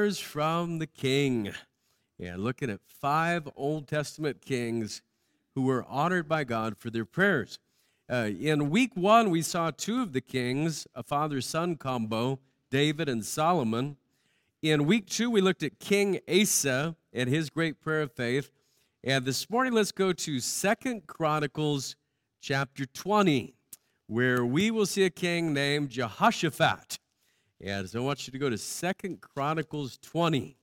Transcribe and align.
Prayers 0.00 0.18
from 0.18 0.78
the 0.78 0.86
King. 0.86 1.52
And 2.18 2.42
looking 2.42 2.70
at 2.70 2.80
five 2.86 3.46
Old 3.54 3.86
Testament 3.86 4.40
kings 4.40 5.02
who 5.54 5.60
were 5.60 5.84
honored 5.86 6.26
by 6.26 6.44
God 6.44 6.78
for 6.78 6.88
their 6.88 7.04
prayers. 7.04 7.58
Uh, 8.10 8.30
in 8.40 8.70
week 8.70 8.92
one, 8.94 9.28
we 9.28 9.42
saw 9.42 9.70
two 9.70 10.00
of 10.00 10.14
the 10.14 10.22
kings, 10.22 10.86
a 10.94 11.02
father 11.02 11.42
son 11.42 11.76
combo, 11.76 12.38
David 12.70 13.10
and 13.10 13.22
Solomon. 13.22 13.98
In 14.62 14.86
week 14.86 15.04
two, 15.04 15.30
we 15.30 15.42
looked 15.42 15.62
at 15.62 15.78
King 15.78 16.18
Asa 16.26 16.96
and 17.12 17.28
his 17.28 17.50
great 17.50 17.78
prayer 17.78 18.00
of 18.00 18.12
faith. 18.12 18.50
And 19.04 19.26
this 19.26 19.50
morning, 19.50 19.74
let's 19.74 19.92
go 19.92 20.14
to 20.14 20.40
Second 20.40 21.08
Chronicles 21.08 21.94
chapter 22.40 22.86
20, 22.86 23.52
where 24.06 24.46
we 24.46 24.70
will 24.70 24.86
see 24.86 25.04
a 25.04 25.10
king 25.10 25.52
named 25.52 25.90
Jehoshaphat. 25.90 26.99
And 27.62 27.90
so 27.90 28.00
I 28.00 28.02
want 28.02 28.26
you 28.26 28.30
to 28.32 28.38
go 28.38 28.48
to 28.48 28.56
Second 28.56 29.20
Chronicles 29.20 29.98
20. 29.98 30.56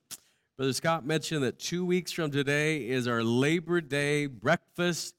Brother 0.56 0.72
Scott 0.72 1.06
mentioned 1.06 1.44
that 1.44 1.60
two 1.60 1.84
weeks 1.84 2.10
from 2.10 2.32
today 2.32 2.88
is 2.88 3.06
our 3.06 3.22
Labor 3.22 3.80
Day 3.80 4.26
breakfast. 4.26 5.14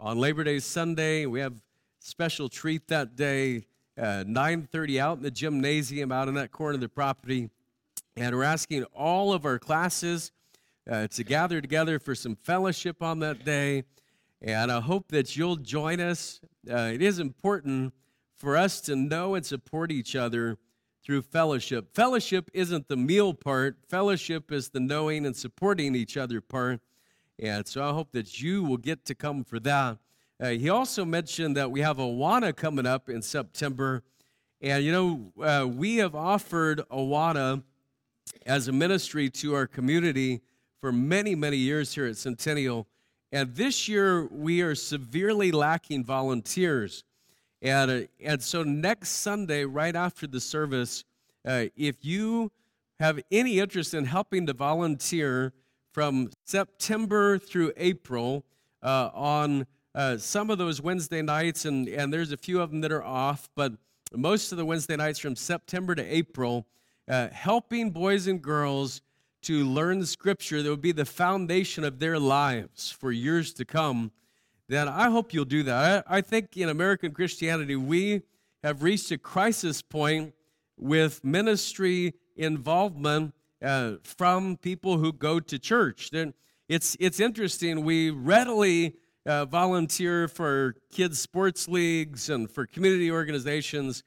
On 0.00 0.18
Labor 0.18 0.42
Day 0.42 0.58
Sunday, 0.58 1.26
we 1.26 1.38
have 1.38 1.54
special 2.00 2.48
treat 2.48 2.88
that 2.88 3.14
day, 3.14 3.66
uh, 3.96 4.24
9.30 4.26 4.98
out 4.98 5.18
in 5.18 5.22
the 5.22 5.30
gymnasium 5.30 6.10
out 6.10 6.26
in 6.26 6.34
that 6.34 6.50
corner 6.50 6.74
of 6.74 6.80
the 6.80 6.88
property. 6.88 7.48
And 8.16 8.34
we're 8.34 8.42
asking 8.42 8.82
all 8.86 9.32
of 9.32 9.44
our 9.44 9.60
classes 9.60 10.32
uh, 10.90 11.06
to 11.06 11.22
gather 11.22 11.60
together 11.60 12.00
for 12.00 12.16
some 12.16 12.34
fellowship 12.34 13.04
on 13.04 13.20
that 13.20 13.44
day. 13.44 13.84
And 14.42 14.72
I 14.72 14.80
hope 14.80 15.12
that 15.12 15.36
you'll 15.36 15.56
join 15.56 16.00
us. 16.00 16.40
Uh, 16.68 16.90
it 16.92 17.02
is 17.02 17.20
important 17.20 17.94
for 18.36 18.56
us 18.56 18.80
to 18.80 18.96
know 18.96 19.36
and 19.36 19.46
support 19.46 19.92
each 19.92 20.16
other 20.16 20.58
through 21.02 21.22
fellowship. 21.22 21.94
Fellowship 21.94 22.50
isn't 22.52 22.88
the 22.88 22.96
meal 22.96 23.34
part, 23.34 23.76
fellowship 23.88 24.52
is 24.52 24.68
the 24.68 24.80
knowing 24.80 25.26
and 25.26 25.34
supporting 25.36 25.94
each 25.94 26.16
other 26.16 26.40
part. 26.40 26.80
And 27.38 27.66
so 27.66 27.82
I 27.82 27.92
hope 27.92 28.12
that 28.12 28.40
you 28.40 28.62
will 28.62 28.76
get 28.76 29.04
to 29.06 29.14
come 29.14 29.44
for 29.44 29.58
that. 29.60 29.98
Uh, 30.40 30.50
he 30.50 30.68
also 30.68 31.04
mentioned 31.04 31.56
that 31.56 31.70
we 31.70 31.80
have 31.80 31.96
Awana 31.96 32.54
coming 32.54 32.86
up 32.86 33.08
in 33.08 33.22
September. 33.22 34.02
And 34.60 34.84
you 34.84 34.92
know, 34.92 35.32
uh, 35.42 35.66
we 35.66 35.96
have 35.96 36.14
offered 36.14 36.82
Awana 36.90 37.62
as 38.46 38.68
a 38.68 38.72
ministry 38.72 39.28
to 39.30 39.54
our 39.54 39.66
community 39.66 40.42
for 40.80 40.92
many, 40.92 41.34
many 41.34 41.56
years 41.56 41.94
here 41.94 42.06
at 42.06 42.16
Centennial. 42.16 42.86
And 43.32 43.54
this 43.54 43.88
year, 43.88 44.26
we 44.26 44.60
are 44.62 44.74
severely 44.74 45.52
lacking 45.52 46.04
volunteers. 46.04 47.04
And, 47.62 47.90
uh, 47.90 48.00
and 48.24 48.42
so 48.42 48.62
next 48.62 49.10
Sunday, 49.10 49.64
right 49.64 49.94
after 49.94 50.26
the 50.26 50.40
service, 50.40 51.04
uh, 51.46 51.66
if 51.76 52.04
you 52.04 52.50
have 52.98 53.20
any 53.30 53.58
interest 53.60 53.94
in 53.94 54.04
helping 54.04 54.46
to 54.46 54.52
volunteer 54.52 55.52
from 55.92 56.30
September 56.44 57.38
through 57.38 57.72
April 57.76 58.44
uh, 58.82 59.10
on 59.12 59.66
uh, 59.94 60.16
some 60.16 60.50
of 60.50 60.58
those 60.58 60.80
Wednesday 60.80 61.22
nights, 61.22 61.64
and, 61.64 61.88
and 61.88 62.12
there's 62.12 62.32
a 62.32 62.36
few 62.36 62.60
of 62.60 62.70
them 62.70 62.80
that 62.80 62.92
are 62.92 63.02
off, 63.02 63.48
but 63.56 63.72
most 64.14 64.52
of 64.52 64.58
the 64.58 64.64
Wednesday 64.64 64.96
nights 64.96 65.18
from 65.18 65.36
September 65.36 65.94
to 65.94 66.02
April, 66.02 66.66
uh, 67.08 67.28
helping 67.28 67.90
boys 67.90 68.26
and 68.26 68.40
girls 68.40 69.02
to 69.42 69.64
learn 69.64 70.04
Scripture 70.04 70.62
that 70.62 70.70
would 70.70 70.82
be 70.82 70.92
the 70.92 71.04
foundation 71.04 71.82
of 71.84 71.98
their 71.98 72.18
lives 72.18 72.90
for 72.90 73.10
years 73.10 73.52
to 73.54 73.64
come 73.64 74.12
then 74.70 74.88
I 74.88 75.10
hope 75.10 75.34
you'll 75.34 75.44
do 75.44 75.64
that. 75.64 76.04
I, 76.08 76.18
I 76.18 76.20
think 76.20 76.56
in 76.56 76.68
American 76.68 77.12
Christianity, 77.12 77.74
we 77.74 78.22
have 78.62 78.82
reached 78.84 79.10
a 79.10 79.18
crisis 79.18 79.82
point 79.82 80.32
with 80.76 81.24
ministry 81.24 82.14
involvement 82.36 83.34
uh, 83.62 83.94
from 84.04 84.56
people 84.56 84.98
who 84.98 85.12
go 85.12 85.40
to 85.40 85.58
church. 85.58 86.10
Then 86.10 86.34
it's, 86.68 86.96
it's 87.00 87.18
interesting. 87.18 87.84
We 87.84 88.10
readily 88.10 88.94
uh, 89.26 89.44
volunteer 89.46 90.28
for 90.28 90.76
kids' 90.92 91.20
sports 91.20 91.66
leagues 91.66 92.30
and 92.30 92.48
for 92.48 92.64
community 92.64 93.10
organizations, 93.10 94.04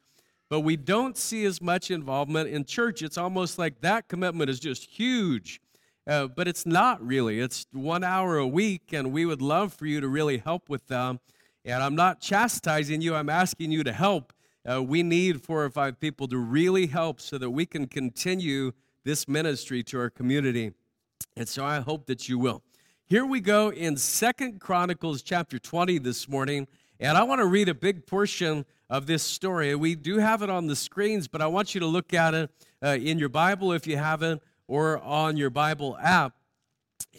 but 0.49 0.61
we 0.61 0.77
don't 0.77 1.17
see 1.17 1.43
as 1.43 1.61
much 1.61 1.91
involvement 1.91 2.49
in 2.49 2.63
church. 2.63 3.01
It's 3.01 3.17
almost 3.17 3.59
like 3.59 3.81
that 3.81 4.07
commitment 4.07 4.49
is 4.49 4.61
just 4.61 4.85
huge. 4.85 5.59
Uh, 6.05 6.27
but 6.27 6.47
it's 6.47 6.65
not 6.65 7.05
really. 7.05 7.39
It's 7.39 7.65
one 7.71 8.03
hour 8.03 8.37
a 8.37 8.47
week, 8.47 8.91
and 8.91 9.13
we 9.13 9.25
would 9.25 9.41
love 9.41 9.73
for 9.73 9.85
you 9.85 10.01
to 10.01 10.07
really 10.07 10.37
help 10.37 10.69
with 10.69 10.87
them. 10.87 11.19
And 11.63 11.81
I'm 11.81 11.95
not 11.95 12.19
chastising 12.19 13.01
you, 13.01 13.15
I'm 13.15 13.29
asking 13.29 13.71
you 13.71 13.83
to 13.83 13.93
help. 13.93 14.33
Uh, 14.69 14.83
we 14.83 15.03
need 15.03 15.41
four 15.41 15.63
or 15.63 15.69
five 15.69 15.99
people 15.99 16.27
to 16.27 16.37
really 16.37 16.87
help 16.87 17.21
so 17.21 17.37
that 17.37 17.49
we 17.49 17.65
can 17.65 17.87
continue 17.87 18.71
this 19.05 19.27
ministry 19.27 19.83
to 19.83 19.99
our 19.99 20.09
community. 20.09 20.71
And 21.35 21.47
so 21.47 21.65
I 21.65 21.79
hope 21.79 22.05
that 22.07 22.27
you 22.27 22.37
will. 22.37 22.63
Here 23.05 23.25
we 23.25 23.39
go 23.39 23.69
in 23.69 23.97
Second 23.97 24.59
Chronicles 24.59 25.21
chapter 25.21 25.59
20 25.59 25.99
this 25.99 26.27
morning, 26.27 26.67
and 26.99 27.17
I 27.17 27.23
want 27.23 27.39
to 27.39 27.45
read 27.45 27.69
a 27.69 27.73
big 27.73 28.05
portion 28.05 28.65
of 28.89 29.05
this 29.05 29.23
story. 29.23 29.73
We 29.75 29.95
do 29.95 30.19
have 30.19 30.41
it 30.41 30.49
on 30.49 30.67
the 30.67 30.75
screens, 30.75 31.27
but 31.27 31.41
I 31.41 31.47
want 31.47 31.73
you 31.73 31.79
to 31.81 31.87
look 31.87 32.13
at 32.13 32.33
it 32.33 32.51
uh, 32.81 32.89
in 32.89 33.19
your 33.19 33.29
Bible 33.29 33.71
if 33.71 33.87
you 33.87 33.97
haven't 33.97 34.41
or 34.67 34.99
on 34.99 35.37
your 35.37 35.49
Bible 35.49 35.97
app. 36.01 36.35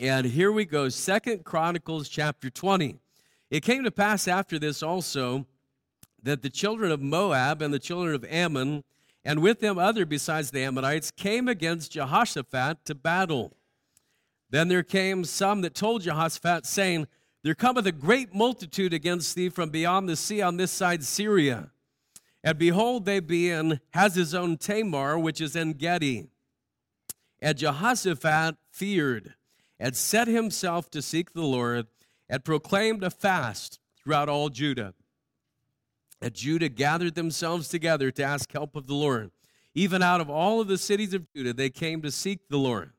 And 0.00 0.26
here 0.26 0.50
we 0.50 0.64
go, 0.64 0.88
Second 0.88 1.44
Chronicles 1.44 2.08
chapter 2.08 2.50
20. 2.50 2.98
It 3.50 3.62
came 3.62 3.84
to 3.84 3.90
pass 3.90 4.26
after 4.26 4.58
this 4.58 4.82
also 4.82 5.46
that 6.22 6.42
the 6.42 6.50
children 6.50 6.90
of 6.90 7.00
Moab 7.00 7.62
and 7.62 7.72
the 7.72 7.78
children 7.78 8.14
of 8.14 8.24
Ammon, 8.24 8.82
and 9.24 9.40
with 9.40 9.60
them 9.60 9.78
other 9.78 10.04
besides 10.06 10.50
the 10.50 10.64
Ammonites, 10.64 11.10
came 11.10 11.48
against 11.48 11.92
Jehoshaphat 11.92 12.84
to 12.86 12.94
battle. 12.94 13.56
Then 14.50 14.68
there 14.68 14.82
came 14.82 15.24
some 15.24 15.60
that 15.60 15.74
told 15.74 16.02
Jehoshaphat, 16.02 16.66
saying, 16.66 17.06
There 17.42 17.54
cometh 17.54 17.86
a 17.86 17.92
great 17.92 18.34
multitude 18.34 18.94
against 18.94 19.34
thee 19.36 19.48
from 19.48 19.70
beyond 19.70 20.08
the 20.08 20.16
sea 20.16 20.40
on 20.42 20.56
this 20.56 20.70
side 20.70 21.04
Syria. 21.04 21.70
And 22.42 22.58
behold, 22.58 23.04
they 23.04 23.20
be 23.20 23.50
in 23.50 23.80
Hazazon 23.94 24.58
Tamar, 24.58 25.18
which 25.18 25.40
is 25.40 25.56
Engedi. 25.56 26.28
And 27.44 27.58
Jehoshaphat 27.58 28.56
feared 28.70 29.34
and 29.78 29.94
set 29.94 30.28
himself 30.28 30.90
to 30.92 31.02
seek 31.02 31.34
the 31.34 31.42
Lord 31.42 31.86
and 32.26 32.42
proclaimed 32.42 33.04
a 33.04 33.10
fast 33.10 33.80
throughout 34.02 34.30
all 34.30 34.48
Judah. 34.48 34.94
And 36.22 36.32
Judah 36.32 36.70
gathered 36.70 37.16
themselves 37.16 37.68
together 37.68 38.10
to 38.12 38.22
ask 38.24 38.50
help 38.50 38.74
of 38.74 38.86
the 38.86 38.94
Lord. 38.94 39.30
Even 39.74 40.02
out 40.02 40.22
of 40.22 40.30
all 40.30 40.62
of 40.62 40.68
the 40.68 40.78
cities 40.78 41.12
of 41.12 41.30
Judah, 41.36 41.52
they 41.52 41.68
came 41.68 42.00
to 42.00 42.10
seek 42.10 42.48
the 42.48 42.56
Lord. 42.56 42.92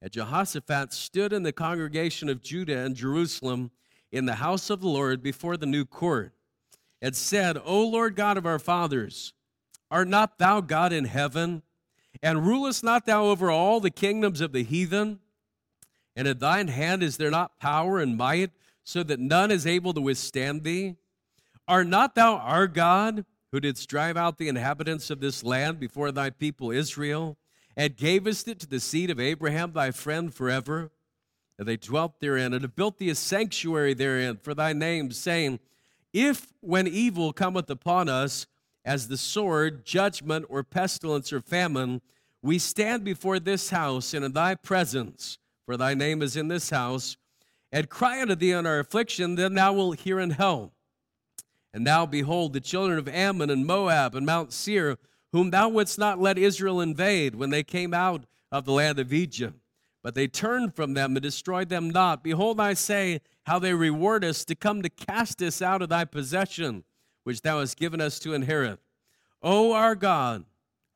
And 0.00 0.12
Jehoshaphat 0.12 0.92
stood 0.92 1.32
in 1.32 1.42
the 1.42 1.52
congregation 1.52 2.28
of 2.28 2.40
Judah 2.40 2.78
and 2.78 2.94
Jerusalem 2.94 3.72
in 4.12 4.26
the 4.26 4.36
house 4.36 4.70
of 4.70 4.80
the 4.80 4.86
Lord 4.86 5.24
before 5.24 5.56
the 5.56 5.66
new 5.66 5.84
court 5.84 6.32
and 7.00 7.16
said, 7.16 7.58
O 7.64 7.84
Lord 7.84 8.14
God 8.14 8.36
of 8.36 8.46
our 8.46 8.60
fathers, 8.60 9.32
art 9.90 10.06
not 10.06 10.38
thou 10.38 10.60
God 10.60 10.92
in 10.92 11.06
heaven? 11.06 11.62
And 12.20 12.46
rulest 12.46 12.84
not 12.84 13.06
thou 13.06 13.26
over 13.26 13.50
all 13.50 13.80
the 13.80 13.90
kingdoms 13.90 14.40
of 14.40 14.52
the 14.52 14.62
heathen? 14.62 15.20
And 16.14 16.28
in 16.28 16.38
thine 16.38 16.68
hand 16.68 17.02
is 17.02 17.16
there 17.16 17.30
not 17.30 17.58
power 17.58 17.98
and 17.98 18.16
might, 18.16 18.50
so 18.84 19.02
that 19.04 19.20
none 19.20 19.50
is 19.50 19.66
able 19.66 19.94
to 19.94 20.00
withstand 20.00 20.64
thee? 20.64 20.96
Art 21.66 21.86
not 21.86 22.14
thou 22.14 22.36
our 22.36 22.66
God, 22.66 23.24
who 23.50 23.60
didst 23.60 23.88
drive 23.88 24.16
out 24.16 24.38
the 24.38 24.48
inhabitants 24.48 25.10
of 25.10 25.20
this 25.20 25.44
land 25.44 25.78
before 25.78 26.10
thy 26.10 26.30
people 26.30 26.70
Israel, 26.70 27.38
and 27.76 27.96
gavest 27.96 28.48
it 28.48 28.58
to 28.60 28.66
the 28.66 28.80
seed 28.80 29.10
of 29.10 29.20
Abraham 29.20 29.72
thy 29.72 29.90
friend 29.90 30.34
forever? 30.34 30.90
And 31.58 31.68
they 31.68 31.76
dwelt 31.76 32.20
therein, 32.20 32.52
and 32.52 32.62
have 32.62 32.76
built 32.76 32.98
thee 32.98 33.10
a 33.10 33.14
sanctuary 33.14 33.94
therein 33.94 34.36
for 34.36 34.54
thy 34.54 34.72
name, 34.72 35.12
saying, 35.12 35.60
If 36.12 36.52
when 36.60 36.86
evil 36.86 37.32
cometh 37.32 37.70
upon 37.70 38.08
us, 38.08 38.46
as 38.84 39.08
the 39.08 39.16
sword, 39.16 39.84
judgment, 39.84 40.46
or 40.48 40.62
pestilence 40.62 41.32
or 41.32 41.40
famine, 41.40 42.00
we 42.42 42.58
stand 42.58 43.04
before 43.04 43.38
this 43.38 43.70
house 43.70 44.14
and 44.14 44.24
in 44.24 44.32
thy 44.32 44.54
presence, 44.54 45.38
for 45.64 45.76
thy 45.76 45.94
name 45.94 46.22
is 46.22 46.36
in 46.36 46.48
this 46.48 46.70
house, 46.70 47.16
and 47.70 47.88
cry 47.88 48.20
unto 48.20 48.34
thee 48.34 48.52
in 48.52 48.66
our 48.66 48.80
affliction, 48.80 49.36
then 49.36 49.54
thou 49.54 49.72
wilt 49.72 50.00
hear 50.00 50.18
in 50.18 50.30
hell. 50.30 50.72
And 51.72 51.84
now 51.84 52.04
behold, 52.04 52.52
the 52.52 52.60
children 52.60 52.98
of 52.98 53.08
Ammon 53.08 53.48
and 53.48 53.64
Moab 53.64 54.14
and 54.14 54.26
Mount 54.26 54.52
Seir, 54.52 54.98
whom 55.32 55.50
thou 55.50 55.68
wouldst 55.68 55.98
not 55.98 56.20
let 56.20 56.36
Israel 56.36 56.80
invade 56.80 57.34
when 57.34 57.50
they 57.50 57.62
came 57.62 57.94
out 57.94 58.24
of 58.50 58.64
the 58.64 58.72
land 58.72 58.98
of 58.98 59.12
Egypt. 59.12 59.56
But 60.02 60.14
they 60.14 60.26
turned 60.26 60.74
from 60.74 60.94
them 60.94 61.16
and 61.16 61.22
destroyed 61.22 61.68
them 61.68 61.88
not. 61.88 62.22
Behold, 62.22 62.60
I 62.60 62.74
say, 62.74 63.20
how 63.44 63.58
they 63.58 63.72
reward 63.72 64.24
us 64.24 64.44
to 64.44 64.54
come 64.54 64.82
to 64.82 64.90
cast 64.90 65.40
us 65.40 65.62
out 65.62 65.80
of 65.80 65.88
thy 65.88 66.04
possession 66.04 66.84
which 67.24 67.42
thou 67.42 67.60
hast 67.60 67.76
given 67.76 68.00
us 68.00 68.18
to 68.20 68.34
inherit. 68.34 68.78
O 69.42 69.72
our 69.72 69.94
God, 69.94 70.44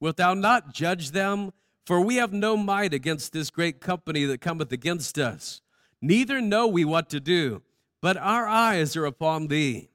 wilt 0.00 0.17
thou 0.17 0.34
not 0.34 0.73
judge 0.73 1.11
them? 1.11 1.52
For 1.84 2.00
we 2.00 2.17
have 2.17 2.32
no 2.32 2.56
might 2.56 2.93
against 2.93 3.32
this 3.32 3.49
great 3.49 3.81
company 3.81 4.25
that 4.25 4.40
cometh 4.40 4.73
against 4.73 5.19
us. 5.19 5.61
Neither 6.02 6.40
know 6.40 6.67
we 6.67 6.84
what 6.84 7.08
to 7.11 7.20
do, 7.20 7.62
but 8.02 8.17
our 8.17 8.46
eyes 8.46 8.96
are 8.96 9.06
upon 9.06 9.46
thee. 9.46 9.88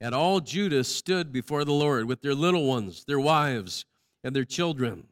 And 0.00 0.14
all 0.14 0.40
Judah 0.40 0.84
stood 0.84 1.32
before 1.32 1.64
the 1.64 1.72
Lord 1.72 2.06
with 2.06 2.22
their 2.22 2.34
little 2.34 2.66
ones, 2.66 3.04
their 3.04 3.20
wives, 3.20 3.84
and 4.24 4.34
their 4.34 4.44
children. 4.44 5.06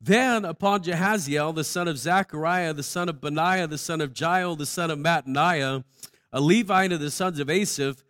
Then 0.00 0.44
upon 0.44 0.82
Jehaziel, 0.82 1.54
the 1.54 1.62
son 1.62 1.86
of 1.86 1.96
Zechariah, 1.96 2.74
the 2.74 2.82
son 2.82 3.08
of 3.08 3.20
Benaiah, 3.20 3.68
the 3.68 3.78
son 3.78 4.00
of 4.00 4.12
Jeiel, 4.12 4.58
the 4.58 4.66
son 4.66 4.90
of 4.90 4.98
Mattaniah, 4.98 5.84
a 6.32 6.40
Levite 6.40 6.92
of 6.92 7.00
the 7.00 7.10
sons 7.10 7.38
of 7.38 7.48
Asaph, 7.48 8.02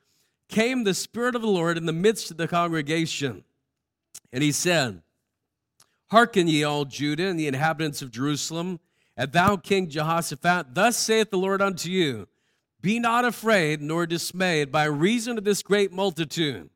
came 0.53 0.85
the 0.85 0.95
Spirit 0.95 1.35
of 1.35 1.43
the 1.43 1.49
Lord 1.49 1.77
in 1.77 1.87
the 1.87 1.93
midst 1.93 2.31
of 2.31 2.37
the 2.37 2.47
congregation. 2.47 3.43
And 4.33 4.43
he 4.45 4.53
said, 4.53 5.03
Hearken 6.11 6.47
ye 6.47 6.63
all 6.63 6.85
Judah 6.85 7.27
and 7.27 7.41
the 7.41 7.49
inhabitants 7.49 8.03
of 8.03 8.11
Jerusalem, 8.13 8.79
and 9.17 9.33
thou 9.33 9.57
King 9.57 9.89
Jehoshaphat, 9.89 10.75
thus 10.75 10.97
saith 10.97 11.31
the 11.31 11.39
Lord 11.39 11.61
unto 11.61 11.91
you, 11.91 12.29
Be 12.81 12.99
not 12.99 13.25
afraid 13.25 13.81
nor 13.81 14.07
dismayed 14.07 14.71
by 14.71 14.85
reason 14.85 15.39
of 15.39 15.45
this 15.45 15.63
great 15.63 15.91
multitude, 15.91 16.71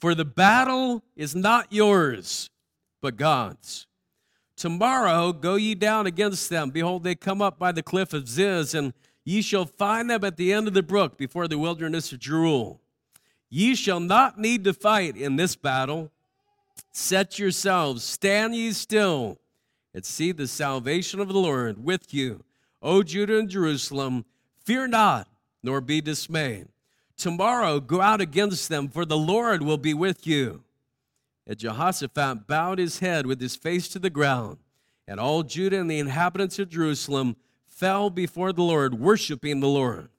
for 0.00 0.14
the 0.14 0.24
battle 0.24 1.02
is 1.16 1.34
not 1.34 1.72
yours, 1.72 2.50
but 3.02 3.16
God's. 3.16 3.86
Tomorrow 4.56 5.32
go 5.32 5.56
ye 5.56 5.74
down 5.74 6.06
against 6.06 6.50
them. 6.50 6.70
Behold, 6.70 7.04
they 7.04 7.14
come 7.14 7.42
up 7.42 7.58
by 7.58 7.70
the 7.70 7.82
cliff 7.82 8.12
of 8.12 8.28
Ziz, 8.28 8.74
and 8.74 8.92
ye 9.24 9.42
shall 9.42 9.66
find 9.66 10.10
them 10.10 10.24
at 10.24 10.36
the 10.36 10.52
end 10.52 10.66
of 10.66 10.74
the 10.74 10.82
brook 10.82 11.16
before 11.16 11.46
the 11.46 11.58
wilderness 11.58 12.12
of 12.12 12.18
Jeruel. 12.18 12.80
Ye 13.50 13.74
shall 13.74 14.00
not 14.00 14.38
need 14.38 14.64
to 14.64 14.74
fight 14.74 15.16
in 15.16 15.36
this 15.36 15.56
battle. 15.56 16.10
Set 16.92 17.38
yourselves, 17.38 18.04
stand 18.04 18.54
ye 18.54 18.72
still, 18.72 19.38
and 19.94 20.04
see 20.04 20.32
the 20.32 20.46
salvation 20.46 21.20
of 21.20 21.28
the 21.28 21.38
Lord 21.38 21.82
with 21.82 22.12
you. 22.12 22.44
O 22.82 23.02
Judah 23.02 23.38
and 23.38 23.48
Jerusalem, 23.48 24.24
fear 24.64 24.86
not, 24.86 25.28
nor 25.62 25.80
be 25.80 26.00
dismayed. 26.00 26.68
Tomorrow 27.16 27.80
go 27.80 28.00
out 28.00 28.20
against 28.20 28.68
them, 28.68 28.88
for 28.88 29.04
the 29.04 29.16
Lord 29.16 29.62
will 29.62 29.78
be 29.78 29.94
with 29.94 30.26
you. 30.26 30.62
And 31.46 31.58
Jehoshaphat 31.58 32.46
bowed 32.46 32.78
his 32.78 33.00
head 33.00 33.26
with 33.26 33.40
his 33.40 33.56
face 33.56 33.88
to 33.88 33.98
the 33.98 34.10
ground, 34.10 34.58
and 35.06 35.18
all 35.18 35.42
Judah 35.42 35.80
and 35.80 35.90
the 35.90 35.98
inhabitants 35.98 36.58
of 36.58 36.68
Jerusalem 36.68 37.36
fell 37.66 38.10
before 38.10 38.52
the 38.52 38.62
Lord, 38.62 39.00
worshiping 39.00 39.60
the 39.60 39.68
Lord. 39.68 40.10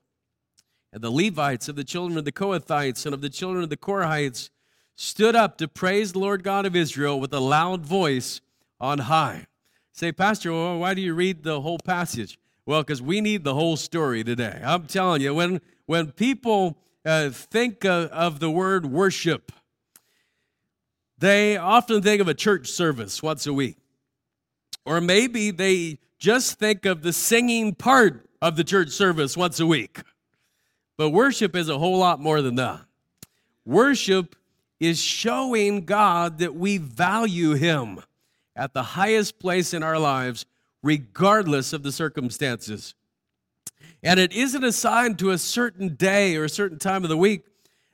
And 0.92 1.04
the 1.04 1.12
Levites 1.12 1.70
of 1.70 1.76
the 1.76 1.84
children 1.84 2.18
of 2.18 2.26
the 2.26 2.32
Kohathites 2.32 3.06
and 3.06 3.14
of 3.14 3.22
the 3.22 3.30
children 3.30 3.64
of 3.64 3.70
the 3.70 3.78
Korahites 3.78 4.50
stood 4.96 5.36
up 5.36 5.58
to 5.58 5.68
praise 5.68 6.12
the 6.12 6.20
Lord 6.20 6.44
God 6.44 6.66
of 6.66 6.76
Israel 6.76 7.20
with 7.20 7.34
a 7.34 7.40
loud 7.40 7.86
voice 7.86 8.42
on 8.80 9.00
high. 9.00 9.46
Say, 9.92 10.12
Pastor, 10.12 10.52
well, 10.52 10.80
why 10.80 10.94
do 10.94 11.02
you 11.02 11.14
read 11.14 11.44
the 11.44 11.62
whole 11.62 11.80
passage? 11.80 12.40
Well, 12.66 12.82
because 12.82 13.02
we 13.02 13.22
need 13.22 13.44
the 13.44 13.54
whole 13.54 13.78
story 13.78 14.24
today. 14.24 14.62
I'm 14.64 14.88
telling 14.88 15.22
you, 15.22 15.34
when, 15.34 15.62
when 15.86 16.12
people 16.12 16.78
uh, 17.06 17.30
think 17.30 17.86
of, 17.86 18.10
of 18.10 18.40
the 18.40 18.50
word 18.50 18.86
worship, 18.86 19.52
they 21.18 21.58
often 21.58 22.02
think 22.02 22.22
of 22.22 22.28
a 22.28 22.34
church 22.34 22.68
service 22.68 23.22
once 23.22 23.46
a 23.46 23.54
week. 23.54 23.78
Or 24.86 25.02
maybe 25.02 25.52
they 25.52 26.00
just 26.18 26.60
think 26.60 26.86
of 26.86 27.02
the 27.02 27.14
singing 27.14 27.76
part 27.76 28.30
of 28.42 28.56
the 28.56 28.64
church 28.64 28.90
service 28.90 29.36
once 29.36 29.60
a 29.60 29.66
week. 29.66 30.02
But 31.00 31.12
worship 31.12 31.56
is 31.56 31.70
a 31.70 31.78
whole 31.78 31.98
lot 31.98 32.20
more 32.20 32.42
than 32.42 32.56
that. 32.56 32.82
Worship 33.66 34.36
is 34.82 35.02
showing 35.02 35.86
God 35.86 36.40
that 36.40 36.56
we 36.56 36.78
value 36.78 37.54
Him 37.54 38.02
at 38.54 38.74
the 38.74 38.84
highest 38.84 39.40
place 39.40 39.74
in 39.74 39.82
our 39.82 39.98
lives, 39.98 40.46
regardless 40.84 41.72
of 41.72 41.84
the 41.84 41.94
circumstances. 41.94 42.96
And 44.04 44.20
it 44.20 44.34
isn't 44.34 44.66
assigned 44.66 45.18
to 45.20 45.30
a 45.30 45.38
certain 45.38 45.96
day 45.96 46.36
or 46.36 46.44
a 46.44 46.50
certain 46.50 46.80
time 46.80 47.04
of 47.04 47.10
the 47.10 47.16
week. 47.16 47.46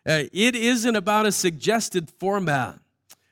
Uh, 0.04 0.24
it 0.34 0.56
isn't 0.56 0.96
about 0.96 1.28
a 1.28 1.32
suggested 1.32 2.10
format. 2.10 2.80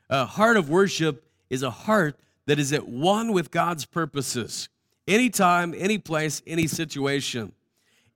A 0.08 0.28
heart 0.28 0.56
of 0.56 0.70
worship 0.70 1.25
is 1.50 1.64
a 1.64 1.72
heart 1.72 2.16
that 2.46 2.60
is 2.60 2.72
at 2.74 2.88
one 2.88 3.34
with 3.34 3.50
God's 3.50 3.86
purposes, 3.86 4.70
anytime, 5.08 5.74
any 5.75 5.98
place, 5.98 6.44
any 6.46 6.68
situation. 6.68 7.54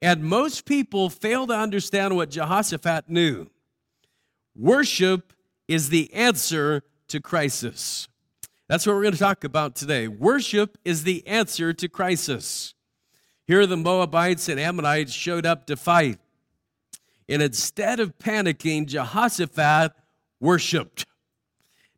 And 0.01 0.23
most 0.23 0.65
people 0.65 1.09
fail 1.09 1.47
to 1.47 1.53
understand 1.53 2.15
what 2.15 2.29
Jehoshaphat 2.29 3.09
knew. 3.09 3.49
Worship 4.55 5.33
is 5.67 5.89
the 5.89 6.13
answer 6.13 6.83
to 7.07 7.19
crisis. 7.19 8.07
That's 8.67 8.85
what 8.85 8.95
we're 8.95 9.03
going 9.03 9.13
to 9.13 9.19
talk 9.19 9.43
about 9.43 9.75
today. 9.75 10.07
Worship 10.07 10.77
is 10.83 11.03
the 11.03 11.25
answer 11.25 11.73
to 11.73 11.87
crisis. 11.87 12.73
Here 13.45 13.65
the 13.65 13.77
Moabites 13.77 14.49
and 14.49 14.59
Ammonites 14.59 15.13
showed 15.13 15.45
up 15.45 15.67
to 15.67 15.77
fight. 15.77 16.19
And 17.29 17.41
instead 17.41 17.99
of 17.99 18.17
panicking, 18.17 18.87
Jehoshaphat 18.87 19.93
worshiped. 20.39 21.05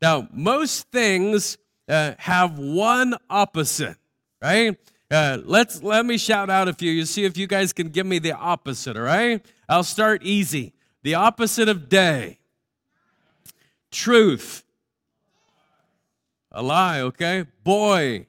Now, 0.01 0.27
most 0.31 0.89
things 0.91 1.57
uh, 1.87 2.13
have 2.19 2.57
one 2.57 3.15
opposite, 3.29 3.97
right? 4.41 4.77
Uh, 5.11 5.39
let's 5.43 5.81
let 5.81 6.05
me 6.05 6.17
shout 6.19 6.51
out 6.51 6.67
a 6.67 6.73
few. 6.73 6.91
You 6.91 7.05
see 7.05 7.25
if 7.25 7.35
you 7.35 7.47
guys 7.47 7.73
can 7.73 7.89
give 7.89 8.05
me 8.05 8.19
the 8.19 8.33
opposite. 8.33 8.95
All 8.95 9.03
right, 9.03 9.43
I'll 9.67 9.83
start 9.83 10.21
easy. 10.23 10.73
The 11.01 11.15
opposite 11.15 11.67
of 11.67 11.89
day, 11.89 12.39
truth, 13.89 14.63
a 16.51 16.61
lie. 16.61 17.01
Okay, 17.01 17.45
boy, 17.63 18.27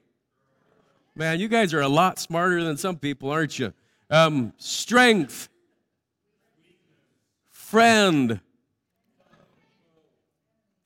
man, 1.14 1.38
you 1.38 1.48
guys 1.48 1.74
are 1.74 1.82
a 1.82 1.88
lot 1.88 2.18
smarter 2.18 2.64
than 2.64 2.78
some 2.78 2.96
people, 2.96 3.30
aren't 3.30 3.58
you? 3.58 3.74
Um, 4.08 4.54
strength, 4.56 5.50
friend, 7.50 8.40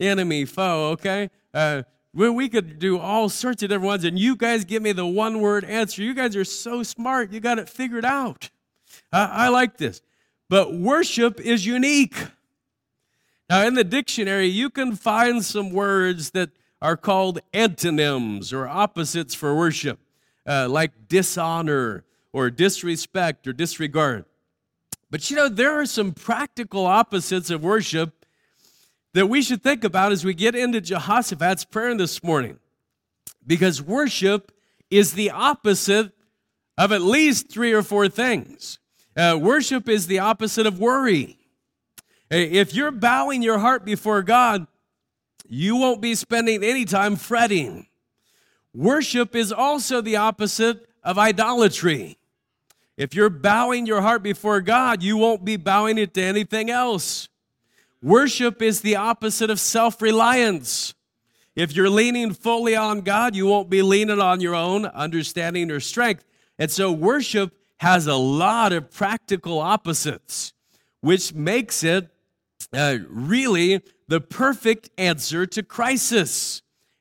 enemy, 0.00 0.44
foe, 0.44 0.90
okay? 0.90 1.30
Uh, 1.52 1.84
we 2.14 2.48
could 2.48 2.78
do 2.78 2.98
all 2.98 3.28
sorts 3.28 3.62
of 3.62 3.70
different 3.70 3.86
ones, 3.86 4.04
and 4.04 4.18
you 4.18 4.36
guys 4.36 4.64
give 4.64 4.82
me 4.82 4.92
the 4.92 5.06
one 5.06 5.40
word 5.40 5.64
answer. 5.64 6.02
You 6.02 6.14
guys 6.14 6.36
are 6.36 6.44
so 6.44 6.82
smart. 6.82 7.32
You 7.32 7.40
got 7.40 7.58
it 7.58 7.68
figured 7.68 8.04
out. 8.04 8.50
I, 9.12 9.46
I 9.46 9.48
like 9.48 9.78
this. 9.78 10.00
But 10.48 10.74
worship 10.74 11.40
is 11.40 11.66
unique. 11.66 12.16
Now, 13.50 13.66
in 13.66 13.74
the 13.74 13.84
dictionary, 13.84 14.46
you 14.46 14.70
can 14.70 14.94
find 14.94 15.44
some 15.44 15.70
words 15.70 16.30
that 16.30 16.50
are 16.80 16.96
called 16.96 17.40
antonyms 17.52 18.52
or 18.52 18.68
opposites 18.68 19.34
for 19.34 19.54
worship, 19.56 19.98
uh, 20.46 20.68
like 20.68 21.08
dishonor 21.08 22.04
or 22.32 22.50
disrespect 22.50 23.46
or 23.46 23.52
disregard. 23.52 24.24
But 25.10 25.30
you 25.30 25.36
know, 25.36 25.48
there 25.48 25.80
are 25.80 25.86
some 25.86 26.12
practical 26.12 26.86
opposites 26.86 27.50
of 27.50 27.62
worship 27.62 28.23
that 29.14 29.28
we 29.28 29.40
should 29.40 29.62
think 29.62 29.84
about 29.84 30.12
as 30.12 30.24
we 30.24 30.34
get 30.34 30.54
into 30.54 30.80
Jehoshaphat's 30.80 31.64
prayer 31.64 31.96
this 31.96 32.22
morning. 32.22 32.58
Because 33.46 33.80
worship 33.80 34.52
is 34.90 35.14
the 35.14 35.30
opposite 35.30 36.12
of 36.76 36.92
at 36.92 37.00
least 37.00 37.50
three 37.50 37.72
or 37.72 37.82
four 37.82 38.08
things. 38.08 38.78
Uh, 39.16 39.38
worship 39.40 39.88
is 39.88 40.08
the 40.08 40.18
opposite 40.18 40.66
of 40.66 40.80
worry. 40.80 41.38
If 42.30 42.74
you're 42.74 42.90
bowing 42.90 43.42
your 43.42 43.58
heart 43.58 43.84
before 43.84 44.22
God, 44.22 44.66
you 45.48 45.76
won't 45.76 46.00
be 46.00 46.16
spending 46.16 46.64
any 46.64 46.84
time 46.84 47.14
fretting. 47.14 47.86
Worship 48.74 49.36
is 49.36 49.52
also 49.52 50.00
the 50.00 50.16
opposite 50.16 50.88
of 51.04 51.18
idolatry. 51.18 52.18
If 52.96 53.14
you're 53.14 53.30
bowing 53.30 53.86
your 53.86 54.00
heart 54.00 54.24
before 54.24 54.60
God, 54.60 55.02
you 55.02 55.16
won't 55.16 55.44
be 55.44 55.56
bowing 55.56 55.98
it 55.98 56.14
to 56.14 56.22
anything 56.22 56.70
else. 56.70 57.28
Worship 58.04 58.60
is 58.60 58.82
the 58.82 58.96
opposite 58.96 59.48
of 59.48 59.58
self 59.58 60.02
reliance. 60.02 60.92
If 61.56 61.74
you're 61.74 61.88
leaning 61.88 62.34
fully 62.34 62.76
on 62.76 63.00
God, 63.00 63.34
you 63.34 63.46
won't 63.46 63.70
be 63.70 63.80
leaning 63.80 64.20
on 64.20 64.42
your 64.42 64.54
own 64.54 64.84
understanding 64.84 65.70
or 65.70 65.80
strength. 65.80 66.22
And 66.58 66.70
so, 66.70 66.92
worship 66.92 67.54
has 67.78 68.06
a 68.06 68.14
lot 68.14 68.74
of 68.74 68.90
practical 68.90 69.58
opposites, 69.58 70.52
which 71.00 71.32
makes 71.32 71.82
it 71.82 72.10
uh, 72.74 72.98
really 73.08 73.80
the 74.06 74.20
perfect 74.20 74.90
answer 74.98 75.46
to 75.46 75.62
crisis. 75.62 76.60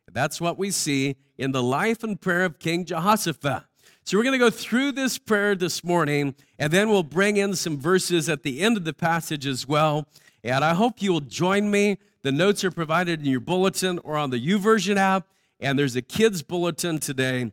That's 0.09 0.39
what 0.39 0.57
we 0.57 0.71
see 0.71 1.17
in 1.37 1.51
the 1.51 1.63
life 1.63 2.01
and 2.01 2.21
prayer 2.21 2.45
of 2.45 2.59
King 2.59 2.85
Jehoshaphat. 2.85 3.63
So, 4.05 4.17
we're 4.17 4.23
going 4.23 4.39
to 4.39 4.45
go 4.45 4.49
through 4.49 4.93
this 4.93 5.17
prayer 5.17 5.53
this 5.53 5.83
morning, 5.83 6.33
and 6.57 6.71
then 6.71 6.87
we'll 6.89 7.03
bring 7.03 7.35
in 7.35 7.57
some 7.57 7.77
verses 7.77 8.29
at 8.29 8.43
the 8.43 8.61
end 8.61 8.77
of 8.77 8.85
the 8.85 8.93
passage 8.93 9.45
as 9.45 9.67
well. 9.67 10.07
And 10.43 10.63
I 10.63 10.73
hope 10.73 11.01
you 11.01 11.13
will 11.13 11.21
join 11.21 11.71
me. 11.71 11.97
The 12.21 12.31
notes 12.31 12.63
are 12.63 12.71
provided 12.71 13.19
in 13.21 13.25
your 13.25 13.39
bulletin 13.39 13.99
or 13.99 14.17
on 14.17 14.29
the 14.29 14.39
YouVersion 14.39 14.97
app, 14.97 15.27
and 15.59 15.77
there's 15.77 15.95
a 15.95 16.01
kids 16.01 16.41
bulletin 16.41 16.99
today 16.99 17.51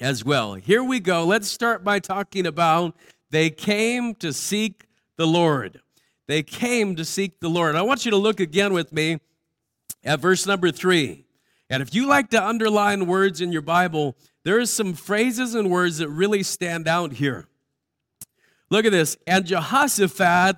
as 0.00 0.24
well. 0.24 0.54
Here 0.54 0.82
we 0.82 1.00
go. 1.00 1.24
Let's 1.24 1.48
start 1.48 1.84
by 1.84 1.98
talking 2.00 2.46
about 2.46 2.96
they 3.30 3.50
came 3.50 4.14
to 4.16 4.32
seek 4.32 4.86
the 5.16 5.26
Lord. 5.26 5.80
They 6.26 6.42
came 6.42 6.96
to 6.96 7.04
seek 7.04 7.40
the 7.40 7.48
Lord. 7.48 7.76
I 7.76 7.82
want 7.82 8.04
you 8.04 8.10
to 8.10 8.16
look 8.16 8.40
again 8.40 8.72
with 8.72 8.92
me 8.92 9.20
at 10.02 10.20
verse 10.20 10.46
number 10.46 10.70
three. 10.70 11.24
And 11.68 11.82
if 11.82 11.94
you 11.94 12.06
like 12.06 12.30
to 12.30 12.42
underline 12.42 13.06
words 13.06 13.40
in 13.40 13.52
your 13.52 13.62
Bible, 13.62 14.16
there 14.44 14.58
are 14.58 14.66
some 14.66 14.94
phrases 14.94 15.54
and 15.54 15.70
words 15.70 15.98
that 15.98 16.08
really 16.08 16.42
stand 16.42 16.86
out 16.86 17.14
here. 17.14 17.46
Look 18.70 18.84
at 18.84 18.92
this. 18.92 19.16
And 19.26 19.46
Jehoshaphat 19.46 20.56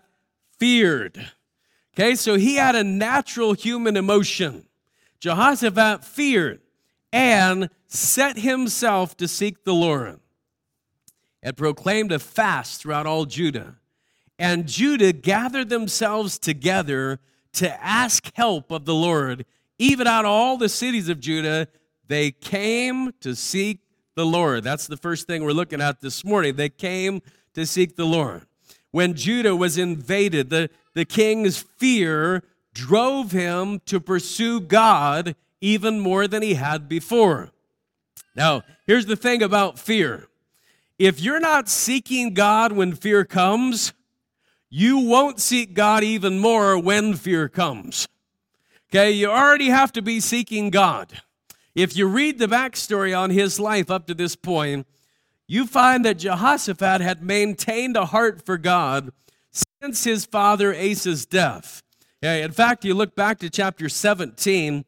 feared. 0.58 1.32
Okay, 1.98 2.14
so 2.14 2.34
he 2.34 2.56
had 2.56 2.74
a 2.74 2.84
natural 2.84 3.54
human 3.54 3.96
emotion. 3.96 4.66
Jehoshaphat 5.18 6.04
feared. 6.04 6.60
and 7.12 7.70
set 7.86 8.36
himself 8.36 9.16
to 9.16 9.26
seek 9.26 9.64
the 9.64 9.72
Lord 9.72 10.20
and 11.42 11.56
proclaimed 11.56 12.12
a 12.12 12.18
fast 12.18 12.82
throughout 12.82 13.06
all 13.06 13.24
Judah. 13.24 13.76
And 14.38 14.66
Judah 14.66 15.12
gathered 15.12 15.70
themselves 15.70 16.38
together 16.38 17.20
to 17.54 17.82
ask 17.82 18.30
help 18.34 18.70
of 18.70 18.84
the 18.84 18.94
Lord. 18.94 19.46
Even 19.78 20.06
out 20.06 20.26
of 20.26 20.30
all 20.30 20.58
the 20.58 20.68
cities 20.68 21.08
of 21.08 21.20
Judah, 21.20 21.68
they 22.06 22.32
came 22.32 23.12
to 23.20 23.34
seek 23.34 23.80
the 24.14 24.26
Lord. 24.26 24.62
That's 24.64 24.86
the 24.86 24.96
first 24.98 25.26
thing 25.26 25.42
we're 25.42 25.52
looking 25.52 25.80
at 25.80 26.00
this 26.00 26.24
morning. 26.24 26.56
They 26.56 26.68
came 26.68 27.22
to 27.54 27.64
seek 27.64 27.96
the 27.96 28.04
Lord. 28.04 28.42
When 28.90 29.14
Judah 29.14 29.56
was 29.56 29.78
invaded, 29.78 30.50
the, 30.50 30.68
the 30.96 31.04
king's 31.04 31.58
fear 31.58 32.42
drove 32.72 33.30
him 33.30 33.80
to 33.84 34.00
pursue 34.00 34.58
God 34.58 35.36
even 35.60 36.00
more 36.00 36.26
than 36.26 36.42
he 36.42 36.54
had 36.54 36.88
before. 36.88 37.50
Now, 38.34 38.62
here's 38.86 39.04
the 39.04 39.14
thing 39.14 39.42
about 39.42 39.78
fear 39.78 40.26
if 40.98 41.20
you're 41.20 41.38
not 41.38 41.68
seeking 41.68 42.32
God 42.32 42.72
when 42.72 42.94
fear 42.94 43.26
comes, 43.26 43.92
you 44.70 45.00
won't 45.00 45.38
seek 45.38 45.74
God 45.74 46.02
even 46.02 46.38
more 46.38 46.78
when 46.78 47.12
fear 47.12 47.46
comes. 47.46 48.08
Okay, 48.88 49.10
you 49.10 49.30
already 49.30 49.68
have 49.68 49.92
to 49.92 50.02
be 50.02 50.18
seeking 50.18 50.70
God. 50.70 51.20
If 51.74 51.94
you 51.94 52.06
read 52.06 52.38
the 52.38 52.46
backstory 52.46 53.16
on 53.16 53.28
his 53.28 53.60
life 53.60 53.90
up 53.90 54.06
to 54.06 54.14
this 54.14 54.34
point, 54.34 54.86
you 55.46 55.66
find 55.66 56.06
that 56.06 56.16
Jehoshaphat 56.16 57.02
had 57.02 57.22
maintained 57.22 57.98
a 57.98 58.06
heart 58.06 58.46
for 58.46 58.56
God 58.56 59.12
since 59.82 60.04
his 60.04 60.24
father 60.24 60.74
Asa's 60.74 61.26
death. 61.26 61.82
In 62.22 62.52
fact, 62.52 62.84
you 62.84 62.94
look 62.94 63.14
back 63.14 63.38
to 63.40 63.50
chapter 63.50 63.88
17, 63.88 64.84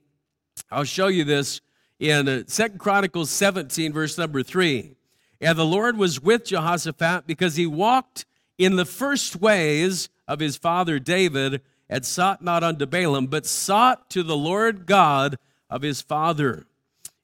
I'll 0.70 0.84
show 0.84 1.08
you 1.08 1.24
this 1.24 1.60
in 2.00 2.28
uh, 2.28 2.42
Second 2.46 2.78
Chronicles 2.78 3.30
17, 3.30 3.92
verse 3.92 4.16
number 4.16 4.42
3. 4.42 4.94
And 5.40 5.58
the 5.58 5.64
Lord 5.64 5.96
was 5.96 6.20
with 6.20 6.46
Jehoshaphat 6.46 7.26
because 7.26 7.56
he 7.56 7.66
walked 7.66 8.24
in 8.56 8.76
the 8.76 8.84
first 8.84 9.36
ways 9.36 10.08
of 10.26 10.40
his 10.40 10.56
father 10.56 10.98
David 10.98 11.60
and 11.88 12.04
sought 12.04 12.42
not 12.42 12.64
unto 12.64 12.86
Baalim, 12.86 13.30
but 13.30 13.46
sought 13.46 14.10
to 14.10 14.22
the 14.22 14.36
Lord 14.36 14.86
God 14.86 15.38
of 15.70 15.82
his 15.82 16.00
father. 16.00 16.66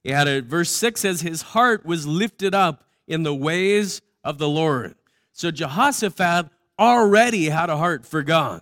And 0.05 0.29
uh, 0.29 0.41
verse 0.41 0.71
6 0.71 1.01
says, 1.01 1.21
His 1.21 1.41
heart 1.41 1.85
was 1.85 2.07
lifted 2.07 2.53
up 2.53 2.85
in 3.07 3.23
the 3.23 3.35
ways 3.35 4.01
of 4.23 4.37
the 4.37 4.49
Lord. 4.49 4.95
So 5.31 5.51
Jehoshaphat 5.51 6.49
already 6.79 7.49
had 7.49 7.69
a 7.69 7.77
heart 7.77 8.05
for 8.05 8.23
God. 8.23 8.61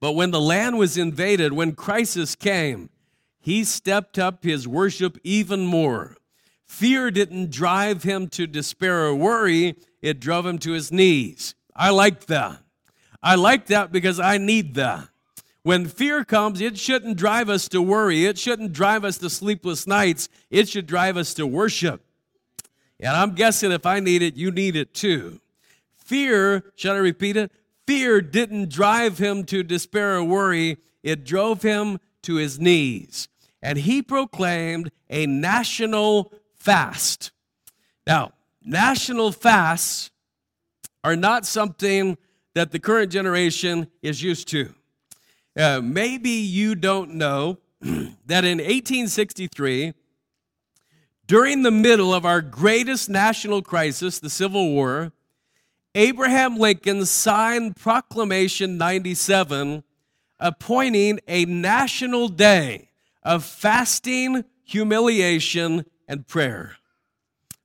But 0.00 0.12
when 0.12 0.30
the 0.30 0.40
land 0.40 0.78
was 0.78 0.96
invaded, 0.96 1.52
when 1.52 1.72
crisis 1.72 2.34
came, 2.34 2.88
he 3.38 3.64
stepped 3.64 4.18
up 4.18 4.44
his 4.44 4.66
worship 4.66 5.18
even 5.22 5.66
more. 5.66 6.16
Fear 6.66 7.10
didn't 7.10 7.50
drive 7.50 8.02
him 8.02 8.28
to 8.28 8.46
despair 8.46 9.06
or 9.06 9.14
worry, 9.14 9.76
it 10.00 10.20
drove 10.20 10.46
him 10.46 10.58
to 10.60 10.72
his 10.72 10.92
knees. 10.92 11.54
I 11.74 11.90
like 11.90 12.26
that. 12.26 12.58
I 13.22 13.34
like 13.34 13.66
that 13.66 13.92
because 13.92 14.18
I 14.18 14.38
need 14.38 14.74
that. 14.74 15.08
When 15.62 15.86
fear 15.86 16.24
comes, 16.24 16.60
it 16.60 16.78
shouldn't 16.78 17.18
drive 17.18 17.50
us 17.50 17.68
to 17.68 17.82
worry. 17.82 18.24
It 18.24 18.38
shouldn't 18.38 18.72
drive 18.72 19.04
us 19.04 19.18
to 19.18 19.28
sleepless 19.28 19.86
nights. 19.86 20.28
It 20.50 20.68
should 20.68 20.86
drive 20.86 21.18
us 21.18 21.34
to 21.34 21.46
worship. 21.46 22.02
And 22.98 23.14
I'm 23.14 23.34
guessing 23.34 23.72
if 23.72 23.84
I 23.84 24.00
need 24.00 24.22
it, 24.22 24.36
you 24.36 24.50
need 24.50 24.76
it 24.76 24.94
too. 24.94 25.40
Fear, 26.10 26.64
should 26.74 26.90
I 26.90 26.96
repeat 26.96 27.36
it? 27.36 27.52
Fear 27.86 28.22
didn't 28.22 28.68
drive 28.68 29.18
him 29.18 29.44
to 29.44 29.62
despair 29.62 30.16
or 30.16 30.24
worry, 30.24 30.78
it 31.04 31.24
drove 31.24 31.62
him 31.62 32.00
to 32.22 32.34
his 32.34 32.58
knees. 32.58 33.28
And 33.62 33.78
he 33.78 34.02
proclaimed 34.02 34.90
a 35.08 35.26
national 35.26 36.32
fast. 36.56 37.30
Now, 38.08 38.32
national 38.60 39.30
fasts 39.30 40.10
are 41.04 41.14
not 41.14 41.46
something 41.46 42.18
that 42.56 42.72
the 42.72 42.80
current 42.80 43.12
generation 43.12 43.86
is 44.02 44.20
used 44.20 44.48
to. 44.48 44.74
Uh, 45.56 45.80
maybe 45.80 46.30
you 46.30 46.74
don't 46.74 47.14
know 47.14 47.58
that 47.80 48.44
in 48.44 48.58
1863, 48.58 49.94
during 51.28 51.62
the 51.62 51.70
middle 51.70 52.12
of 52.12 52.26
our 52.26 52.40
greatest 52.40 53.08
national 53.08 53.62
crisis, 53.62 54.18
the 54.18 54.28
Civil 54.28 54.70
War, 54.72 55.12
Abraham 55.94 56.56
Lincoln 56.56 57.04
signed 57.04 57.76
Proclamation 57.76 58.78
97 58.78 59.82
appointing 60.38 61.20
a 61.26 61.44
national 61.44 62.28
day 62.28 62.90
of 63.22 63.44
fasting, 63.44 64.44
humiliation, 64.64 65.84
and 66.08 66.26
prayer. 66.26 66.76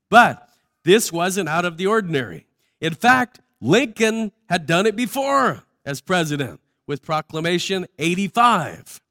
But 0.09 0.49
this 0.83 1.11
wasn't 1.11 1.49
out 1.49 1.65
of 1.65 1.77
the 1.77 1.87
ordinary. 1.87 2.47
In 2.81 2.93
fact, 2.93 3.39
Lincoln 3.61 4.31
had 4.49 4.65
done 4.65 4.85
it 4.85 4.95
before 4.95 5.63
as 5.85 6.01
president 6.01 6.59
with 6.87 7.03
Proclamation 7.03 7.85
85. 7.97 9.01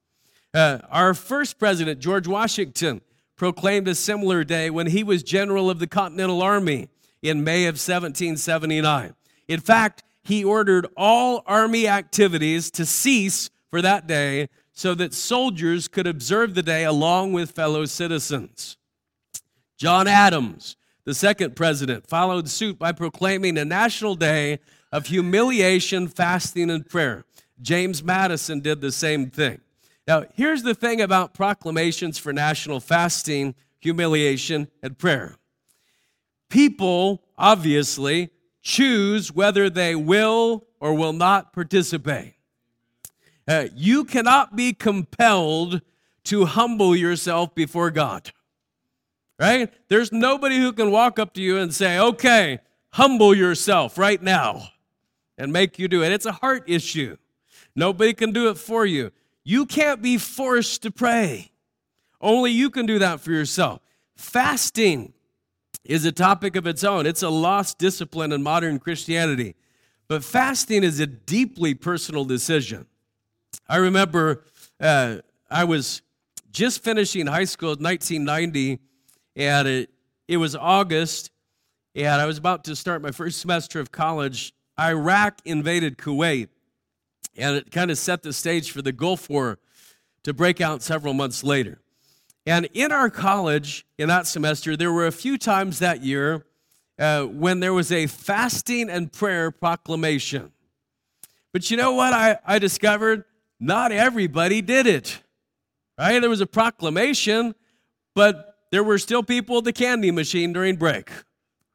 Uh, 0.53 0.79
our 0.91 1.15
first 1.15 1.59
president, 1.59 2.01
George 2.01 2.29
Washington, 2.29 3.01
proclaimed 3.37 3.89
a 3.89 3.95
similar 3.95 4.45
day 4.45 4.71
when 4.71 4.89
he 4.89 5.03
was 5.03 5.23
general 5.23 5.71
of 5.71 5.79
the 5.79 5.87
Continental 5.87 6.43
Army 6.43 6.89
in 7.25 7.43
May 7.43 7.65
of 7.65 7.75
1779. 7.75 9.15
In 9.49 9.61
fact, 9.61 10.03
he 10.23 10.45
ordered 10.45 10.87
all 10.97 11.43
army 11.47 11.89
activities 11.89 12.71
to 12.73 12.85
cease 12.85 13.51
for 13.71 13.81
that 13.81 14.07
day 14.07 14.49
so 14.73 14.95
that 14.95 15.15
soldiers 15.15 15.89
could 15.89 16.07
observe 16.07 16.55
the 16.55 16.63
day 16.63 16.85
along 16.85 17.33
with 17.33 17.53
fellow 17.53 17.87
citizens. 17.87 18.77
John 19.79 20.07
Adams, 20.07 20.77
the 21.05 21.15
second 21.15 21.57
president, 21.57 22.07
followed 22.07 22.49
suit 22.49 22.79
by 22.79 22.93
proclaiming 22.93 23.57
a 23.57 23.65
national 23.65 24.17
day 24.17 24.61
of 24.93 25.07
humiliation, 25.07 26.09
fasting, 26.09 26.71
and 26.71 26.87
prayer. 26.87 27.25
James 27.63 28.05
Madison 28.05 28.61
did 28.61 28.83
the 28.83 28.93
same 28.93 29.31
thing. 29.31 29.61
Now, 30.07 30.25
here's 30.35 30.63
the 30.63 30.75
thing 30.75 31.01
about 31.01 31.33
proclamations 31.33 32.19
for 32.19 32.35
national 32.35 32.81
fasting, 32.81 33.55
humiliation, 33.81 34.69
and 34.83 34.99
prayer. 34.99 35.37
People, 36.55 37.23
obviously, 37.37 38.31
choose 38.63 39.33
whether 39.33 39.69
they 39.69 39.95
will 39.95 40.65
or 40.79 40.95
will 40.95 41.13
not 41.13 41.53
participate. 41.53 42.35
Uh, 43.47 43.67
you 43.75 44.05
cannot 44.05 44.55
be 44.57 44.73
compelled 44.73 45.83
to 46.25 46.45
humble 46.47 46.95
yourself 46.97 47.55
before 47.55 47.91
God 47.91 48.31
right? 49.39 49.73
There's 49.89 50.13
nobody 50.13 50.59
who 50.59 50.73
can 50.73 50.91
walk 50.91 51.19
up 51.19 51.35
to 51.35 51.43
you 51.43 51.59
and 51.59 51.75
say, 51.75 51.99
okay, 51.99 52.61
humble 52.91 53.35
yourself 53.35 53.99
right 53.99 54.23
now 54.23 54.69
and 55.37 55.53
make 55.53 55.79
you 55.79 55.89
do 55.89 56.03
it. 56.03 56.13
It's 56.13 56.27
a 56.27 56.33
heart 56.33 56.65
issue. 56.67 57.17
Nobody 57.75 58.13
can 58.15 58.33
do 58.33 58.49
it 58.49 58.59
for 58.59 58.87
you. 58.87 59.11
You 59.43 59.67
can't 59.67 60.01
be 60.01 60.17
forced 60.17 60.83
to 60.83 60.91
pray. 60.91 61.51
Only 62.21 62.53
you 62.53 62.71
can 62.71 62.87
do 62.87 62.99
that 63.01 63.21
for 63.21 63.33
yourself. 63.33 63.81
Fasting 64.17 65.13
is 65.85 66.05
a 66.05 66.13
topic 66.13 66.57
of 66.57 66.67
its 66.67 66.83
own. 66.83 67.07
It's 67.07 67.23
a 67.23 67.29
lost 67.29 67.79
discipline 67.79 68.33
in 68.33 68.43
modern 68.43 68.79
Christianity. 68.79 69.55
But 70.09 70.25
fasting 70.25 70.83
is 70.83 71.01
a 71.01 71.07
deeply 71.07 71.75
personal 71.75 72.25
decision. 72.25 72.87
I 73.69 73.77
remember 73.77 74.45
uh, 74.81 75.19
I 75.51 75.65
was 75.65 76.03
just 76.53 76.83
finishing 76.83 77.27
high 77.27 77.45
school 77.45 77.73
in 77.73 77.83
1990 77.83 78.81
and 79.37 79.69
it, 79.69 79.91
it 80.29 80.37
was 80.37 80.55
August, 80.55 81.31
and 81.95 82.21
I 82.21 82.27
was 82.27 82.39
about 82.39 82.65
to 82.65 82.77
start 82.77 83.03
my 83.03 83.11
first 83.11 83.41
semester 83.41 83.81
of 83.81 83.91
college. 83.91 84.53
Iraq 84.79 85.41
invaded 85.45 85.99
Kuwait, 85.99 86.49
and 87.37 87.57
it 87.57 87.71
kind 87.71 87.91
of 87.91 87.99
set 87.99 88.23
the 88.23 88.33
stage 88.33 88.71
for 88.71 88.83
the 88.83 88.93
Gulf 88.93 89.29
War 89.29 89.59
to 90.23 90.33
break 90.33 90.61
out 90.61 90.83
several 90.83 91.15
months 91.15 91.45
later. 91.45 91.81
And 92.47 92.69
in 92.75 92.93
our 92.93 93.09
college, 93.09 93.87
in 93.99 94.09
that 94.09 94.27
semester, 94.27 94.77
there 94.77 94.93
were 94.93 95.07
a 95.07 95.13
few 95.13 95.39
times 95.39 95.79
that 95.79 96.03
year 96.03 96.45
uh, 96.99 97.25
when 97.25 97.61
there 97.61 97.73
was 97.73 97.91
a 97.91 98.07
fasting 98.07 98.91
and 98.91 99.13
prayer 99.13 99.51
proclamation. 99.51 100.53
But 101.53 101.71
you 101.71 101.77
know 101.77 101.93
what 101.93 102.13
I, 102.13 102.39
I 102.45 102.59
discovered? 102.59 103.25
Not 103.59 103.93
everybody 103.93 104.61
did 104.61 104.87
it. 104.87 105.23
Right? 105.99 106.19
There 106.21 106.31
was 106.31 106.41
a 106.41 106.47
proclamation, 106.47 107.55
but 108.15 108.57
there 108.71 108.83
were 108.83 108.99
still 108.99 109.23
people 109.23 109.59
at 109.59 109.65
the 109.65 109.73
candy 109.73 110.11
machine 110.11 110.53
during 110.53 110.77
break, 110.77 111.11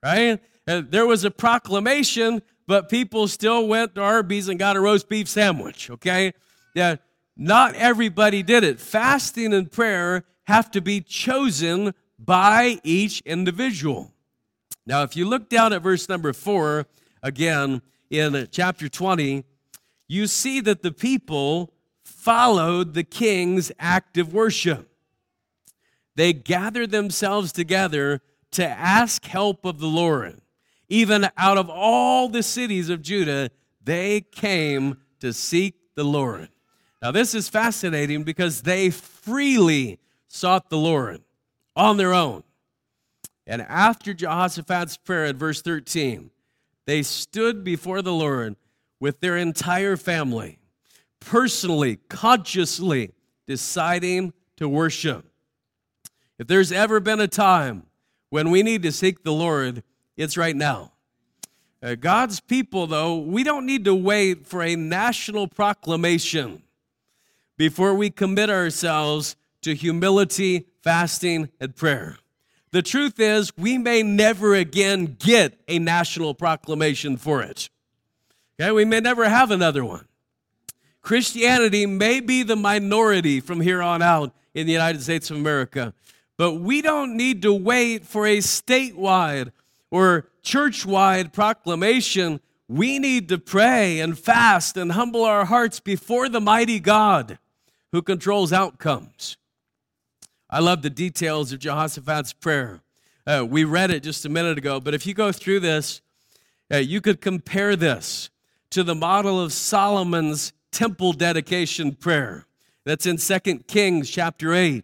right? 0.04 0.40
And 0.68 0.92
there 0.92 1.06
was 1.06 1.24
a 1.24 1.32
proclamation, 1.32 2.42
but 2.68 2.90
people 2.90 3.28
still 3.30 3.68
went 3.68 3.96
to 3.96 4.02
Arby's 4.02 4.50
and 4.50 4.60
got 4.60 4.76
a 4.76 4.82
roast 4.82 5.08
beef 5.08 5.30
sandwich, 5.30 5.90
okay? 5.90 6.34
Yeah, 6.76 6.98
not 7.38 7.74
everybody 7.76 8.44
did 8.44 8.66
it. 8.66 8.82
Fasting 8.82 9.54
and 9.54 9.72
prayer 9.72 10.26
have 10.50 10.72
to 10.72 10.82
be 10.82 11.00
chosen 11.00 11.94
by 12.18 12.80
each 12.84 13.22
individual. 13.22 14.12
Now, 14.84 15.04
if 15.04 15.16
you 15.16 15.30
look 15.30 15.48
down 15.48 15.74
at 15.74 15.84
verse 15.84 16.10
number 16.10 16.34
four, 16.34 16.88
again, 17.22 17.84
in 18.10 18.48
chapter 18.50 18.90
20, 18.90 19.46
you 20.08 20.26
see 20.26 20.60
that 20.62 20.82
the 20.82 20.92
people 20.92 21.72
followed 22.04 22.96
the 22.96 23.04
king's 23.04 23.72
act 23.80 24.18
of 24.18 24.34
worship. 24.34 24.90
they 26.16 26.34
gathered 26.34 26.90
themselves 26.90 27.52
together 27.52 28.20
to 28.52 28.68
ask 28.68 29.24
help 29.26 29.64
of 29.66 29.80
the 29.80 29.88
Lord. 29.88 30.42
Even 30.90 31.30
out 31.38 31.60
of 31.60 31.70
all 31.70 32.28
the 32.28 32.42
cities 32.42 32.90
of 32.90 33.04
Judah, 33.04 33.52
they 33.84 34.22
came 34.22 34.98
to 35.20 35.32
seek 35.32 35.76
the 35.96 36.04
Lord. 36.04 36.50
Now, 37.04 37.12
this 37.12 37.36
is 37.36 37.48
fascinating 37.48 38.24
because 38.24 38.64
they 38.64 38.90
freely 38.90 40.00
sought 40.30 40.70
the 40.70 40.78
Lord 40.78 41.22
on 41.76 41.98
their 41.98 42.14
own. 42.14 42.44
And 43.46 43.62
after 43.64 44.14
Jehoshaphat's 44.14 44.96
prayer 44.96 45.26
at 45.26 45.36
verse 45.36 45.62
13, 45.62 46.30
they 46.86 47.04
stood 47.04 47.64
before 47.64 48.02
the 48.02 48.14
Lord 48.14 48.56
with 49.00 49.20
their 49.20 49.36
entire 49.36 49.98
family, 49.98 50.60
personally, 51.20 51.98
consciously 52.10 53.12
deciding 53.48 54.34
to 54.58 54.70
worship. 54.70 55.26
If 56.38 56.48
there's 56.48 56.72
ever 56.72 57.00
been 57.00 57.20
a 57.20 57.28
time 57.28 57.84
when 58.30 58.52
we 58.52 58.62
need 58.64 58.84
to 58.84 58.92
seek 58.92 59.24
the 59.24 59.34
Lord, 59.34 59.84
it's 60.16 60.38
right 60.38 60.56
now. 60.56 60.94
Uh, 61.82 61.96
God's 61.96 62.40
people, 62.40 62.88
though, 62.88 63.18
we 63.18 63.44
don't 63.44 63.66
need 63.66 63.86
to 63.86 63.96
wait 63.96 64.46
for 64.46 64.62
a 64.62 64.76
national 64.76 65.48
proclamation 65.48 66.62
before 67.58 67.94
we 67.94 68.10
commit 68.10 68.50
ourselves 68.50 69.36
to 69.62 69.76
humility, 69.76 70.68
fasting, 70.82 71.50
and 71.60 71.76
prayer. 71.76 72.18
The 72.72 72.82
truth 72.82 73.20
is, 73.20 73.52
we 73.58 73.78
may 73.78 74.04
never 74.04 74.54
again 74.54 75.18
get 75.20 75.60
a 75.68 75.80
national 75.80 76.36
proclamation 76.36 77.18
for 77.18 77.42
it. 77.42 77.70
Okay, 78.60 78.72
we 78.72 78.86
may 78.86 79.00
never 79.00 79.28
have 79.28 79.52
another 79.52 79.84
one. 79.84 80.06
Christianity 81.02 81.86
may 81.86 82.20
be 82.20 82.44
the 82.44 82.56
minority 82.56 83.40
from 83.40 83.62
here 83.62 83.82
on 83.82 84.02
out 84.02 84.34
in 84.54 84.68
the 84.68 84.74
United 84.74 85.02
States 85.02 85.32
of 85.32 85.38
America, 85.38 85.94
but 86.38 86.56
we 86.56 86.82
don't 86.82 87.18
need 87.18 87.42
to 87.42 87.54
wait 87.54 88.06
for 88.06 88.28
a 88.28 88.38
statewide 88.38 89.52
or 89.90 90.28
church 90.44 90.86
wide 90.86 91.34
proclamation. 91.34 92.40
We 92.68 93.00
need 93.00 93.30
to 93.30 93.40
pray 93.40 94.00
and 94.00 94.18
fast 94.18 94.78
and 94.78 94.92
humble 94.92 95.24
our 95.24 95.46
hearts 95.46 95.80
before 95.80 96.30
the 96.30 96.42
mighty 96.42 96.80
God 96.80 97.40
who 97.92 98.04
controls 98.04 98.54
outcomes. 98.54 99.38
I 100.50 100.60
love 100.60 100.82
the 100.82 100.90
details 100.90 101.52
of 101.52 101.60
Jehoshaphat's 101.60 102.34
prayer. 102.34 102.82
Uh, 103.28 103.46
we 103.48 103.64
read 103.64 103.92
it 103.92 104.02
just 104.02 104.26
a 104.26 104.30
minute 104.30 104.58
ago, 104.58 104.80
but 104.80 104.96
if 104.96 105.06
you 105.06 105.14
go 105.14 105.32
through 105.32 105.60
this, 105.60 106.02
uh, 106.72 106.78
you 106.78 107.02
could 107.02 107.22
compare 107.22 107.76
this 107.76 108.32
to 108.72 108.84
the 108.84 108.96
model 108.96 109.40
of 109.40 109.54
Solomon's 109.54 110.54
temple 110.72 111.14
dedication 111.14 111.94
prayer. 111.94 112.48
That's 112.84 113.06
in 113.06 113.20
Second 113.20 113.68
Kings 113.68 114.10
chapter 114.10 114.54
8. 114.54 114.84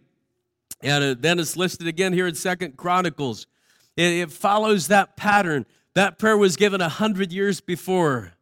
And 0.82 1.04
uh, 1.04 1.14
then 1.18 1.40
it's 1.40 1.56
listed 1.56 1.88
again 1.88 2.12
here 2.12 2.28
in 2.28 2.36
Second 2.36 2.76
Chronicles. 2.76 3.48
It, 3.96 4.12
it 4.12 4.30
follows 4.30 4.86
that 4.88 5.16
pattern. 5.16 5.66
That 5.94 6.18
prayer 6.18 6.36
was 6.36 6.56
given 6.56 6.80
a 6.80 6.88
hundred 6.88 7.32
years 7.32 7.60
before. 7.60 8.32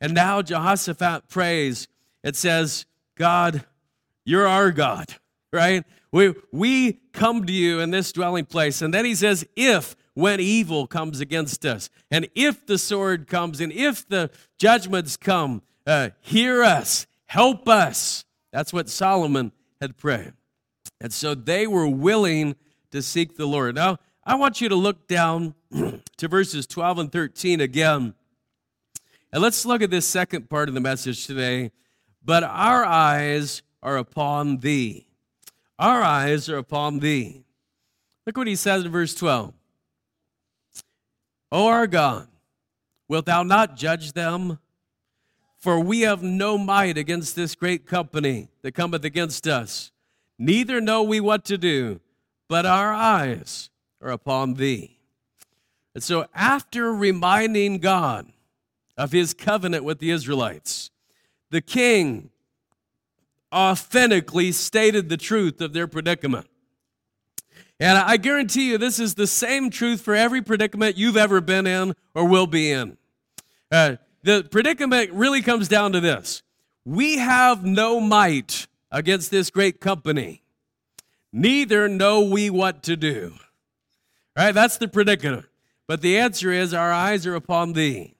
And 0.00 0.14
now 0.14 0.42
Jehoshaphat 0.42 1.28
prays. 1.28 1.86
It 2.24 2.34
says, 2.34 2.86
God, 3.14 3.64
you're 4.24 4.48
our 4.48 4.72
God, 4.72 5.14
right? 5.52 5.84
We, 6.10 6.34
we 6.50 6.92
come 7.12 7.44
to 7.46 7.52
you 7.52 7.80
in 7.80 7.90
this 7.90 8.12
dwelling 8.12 8.46
place. 8.46 8.82
And 8.82 8.92
then 8.92 9.04
he 9.04 9.14
says, 9.14 9.46
if 9.56 9.96
when 10.14 10.40
evil 10.40 10.86
comes 10.86 11.20
against 11.20 11.64
us, 11.64 11.88
and 12.10 12.28
if 12.34 12.66
the 12.66 12.78
sword 12.78 13.26
comes, 13.26 13.60
and 13.60 13.72
if 13.72 14.06
the 14.08 14.30
judgments 14.58 15.16
come, 15.16 15.62
uh, 15.86 16.10
hear 16.20 16.62
us, 16.62 17.06
help 17.26 17.68
us. 17.68 18.24
That's 18.52 18.72
what 18.72 18.88
Solomon 18.88 19.52
had 19.80 19.96
prayed. 19.96 20.32
And 21.00 21.12
so 21.12 21.34
they 21.34 21.66
were 21.66 21.88
willing 21.88 22.56
to 22.90 23.02
seek 23.02 23.36
the 23.36 23.46
Lord. 23.46 23.74
Now, 23.74 23.98
I 24.24 24.36
want 24.36 24.60
you 24.60 24.68
to 24.68 24.76
look 24.76 25.08
down 25.08 25.54
to 25.72 26.28
verses 26.28 26.66
12 26.66 26.98
and 26.98 27.12
13 27.12 27.60
again. 27.60 28.14
And 29.32 29.42
let's 29.42 29.64
look 29.64 29.82
at 29.82 29.90
this 29.90 30.06
second 30.06 30.50
part 30.50 30.68
of 30.68 30.74
the 30.74 30.80
message 30.80 31.26
today. 31.26 31.72
But 32.24 32.44
our 32.44 32.84
eyes 32.84 33.62
are 33.82 33.96
upon 33.96 34.58
thee. 34.58 35.08
Our 35.78 36.02
eyes 36.02 36.48
are 36.48 36.58
upon 36.58 37.00
thee. 37.00 37.44
Look 38.26 38.36
what 38.36 38.46
he 38.46 38.56
says 38.56 38.84
in 38.84 38.92
verse 38.92 39.14
12. 39.14 39.52
O 41.50 41.66
our 41.66 41.86
God, 41.86 42.28
wilt 43.08 43.26
thou 43.26 43.42
not 43.42 43.76
judge 43.76 44.12
them? 44.12 44.58
For 45.58 45.78
we 45.78 46.00
have 46.00 46.24
no 46.24 46.58
might 46.58 46.98
against 46.98 47.36
this 47.36 47.54
great 47.54 47.86
company 47.86 48.48
that 48.62 48.72
cometh 48.72 49.04
against 49.04 49.46
us. 49.46 49.92
Neither 50.36 50.80
know 50.80 51.04
we 51.04 51.20
what 51.20 51.44
to 51.44 51.56
do, 51.56 52.00
but 52.48 52.66
our 52.66 52.92
eyes 52.92 53.70
are 54.00 54.10
upon 54.10 54.54
thee. 54.54 54.98
And 55.94 56.02
so, 56.02 56.26
after 56.34 56.92
reminding 56.92 57.78
God 57.78 58.32
of 58.96 59.12
his 59.12 59.34
covenant 59.34 59.84
with 59.84 60.00
the 60.00 60.10
Israelites, 60.10 60.90
the 61.50 61.60
king 61.60 62.30
authentically 63.52 64.52
stated 64.52 65.08
the 65.08 65.16
truth 65.16 65.60
of 65.60 65.72
their 65.72 65.86
predicament. 65.86 66.46
And 67.78 67.98
I 67.98 68.16
guarantee 68.16 68.70
you, 68.70 68.78
this 68.78 69.00
is 69.00 69.14
the 69.14 69.26
same 69.26 69.68
truth 69.68 70.00
for 70.00 70.14
every 70.14 70.40
predicament 70.40 70.96
you've 70.96 71.16
ever 71.16 71.40
been 71.40 71.66
in 71.66 71.94
or 72.14 72.26
will 72.26 72.46
be 72.46 72.70
in. 72.70 72.96
Uh, 73.70 73.96
the 74.22 74.46
predicament 74.50 75.10
really 75.12 75.42
comes 75.42 75.68
down 75.68 75.92
to 75.92 76.00
this 76.00 76.42
we 76.84 77.18
have 77.18 77.64
no 77.64 78.00
might 78.00 78.66
against 78.90 79.30
this 79.30 79.50
great 79.50 79.80
company, 79.80 80.42
neither 81.32 81.88
know 81.88 82.20
we 82.20 82.50
what 82.50 82.82
to 82.84 82.96
do. 82.96 83.34
Right? 84.36 84.52
That's 84.52 84.78
the 84.78 84.88
predicament. 84.88 85.46
But 85.86 86.00
the 86.00 86.18
answer 86.18 86.50
is, 86.50 86.72
our 86.72 86.92
eyes 86.92 87.26
are 87.26 87.34
upon 87.34 87.74
thee. 87.74 88.14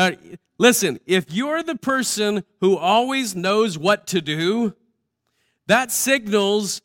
Uh, 0.00 0.12
listen, 0.56 0.98
if 1.04 1.30
you're 1.30 1.62
the 1.62 1.74
person 1.74 2.42
who 2.62 2.74
always 2.74 3.36
knows 3.36 3.76
what 3.76 4.06
to 4.06 4.22
do, 4.22 4.74
that 5.66 5.92
signals 5.92 6.80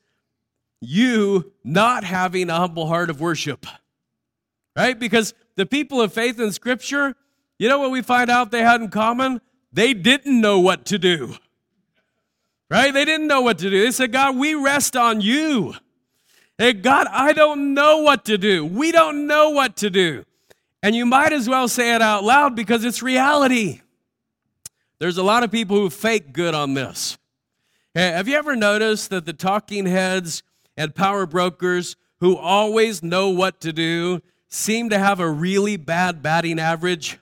you 0.82 1.54
not 1.64 2.04
having 2.04 2.50
a 2.50 2.56
humble 2.56 2.88
heart 2.88 3.10
of 3.10 3.22
worship. 3.22 3.66
Right? 4.76 5.00
Because 5.00 5.34
the 5.56 5.66
people 5.66 6.02
of 6.02 6.12
faith 6.12 6.42
in 6.42 6.52
Scripture, 6.52 7.16
you 7.58 7.70
know 7.70 7.80
what 7.80 7.92
we 7.92 8.02
find 8.02 8.30
out 8.30 8.52
they 8.52 8.64
had 8.64 8.82
in 8.82 8.90
common? 8.90 9.40
They 9.72 9.94
didn't 9.94 10.42
know 10.42 10.60
what 10.60 10.84
to 10.88 11.00
do. 11.00 11.38
Right? 12.70 12.94
They 12.94 13.06
didn't 13.06 13.28
know 13.28 13.40
what 13.40 13.60
to 13.60 13.70
do. 13.70 13.82
They 13.82 13.92
said, 13.92 14.12
God, 14.12 14.36
we 14.36 14.56
rest 14.56 14.98
on 14.98 15.22
you. 15.22 15.74
Hey, 16.58 16.74
God, 16.74 17.08
I 17.10 17.32
don't 17.32 17.74
know 17.74 18.00
what 18.00 18.26
to 18.26 18.38
do. 18.38 18.66
We 18.66 18.92
don't 18.92 19.26
know 19.26 19.52
what 19.52 19.78
to 19.78 19.90
do. 19.90 20.26
And 20.86 20.96
you 20.96 21.08
might 21.08 21.34
as 21.34 21.50
well 21.50 21.68
say 21.68 21.96
it 21.96 22.02
out 22.04 22.24
loud 22.24 22.56
because 22.56 22.86
it's 22.86 23.02
reality. 23.02 23.82
There's 25.00 25.18
a 25.18 25.24
lot 25.24 25.42
of 25.42 25.50
people 25.50 25.78
who 25.78 25.90
fake 25.90 26.32
good 26.32 26.54
on 26.54 26.76
this. 26.76 27.18
Have 27.96 28.28
you 28.28 28.36
ever 28.36 28.56
noticed 28.56 29.10
that 29.10 29.26
the 29.26 29.34
talking 29.34 29.88
heads 29.88 30.44
and 30.78 30.94
power 30.94 31.26
brokers 31.26 31.96
who 32.20 32.38
always 32.38 33.02
know 33.02 33.30
what 33.30 33.62
to 33.62 33.74
do 33.74 34.22
seem 34.48 34.92
to 34.92 35.00
have 35.00 35.20
a 35.20 35.28
really 35.28 35.76
bad 35.76 36.22
batting 36.22 36.60
average? 36.60 37.18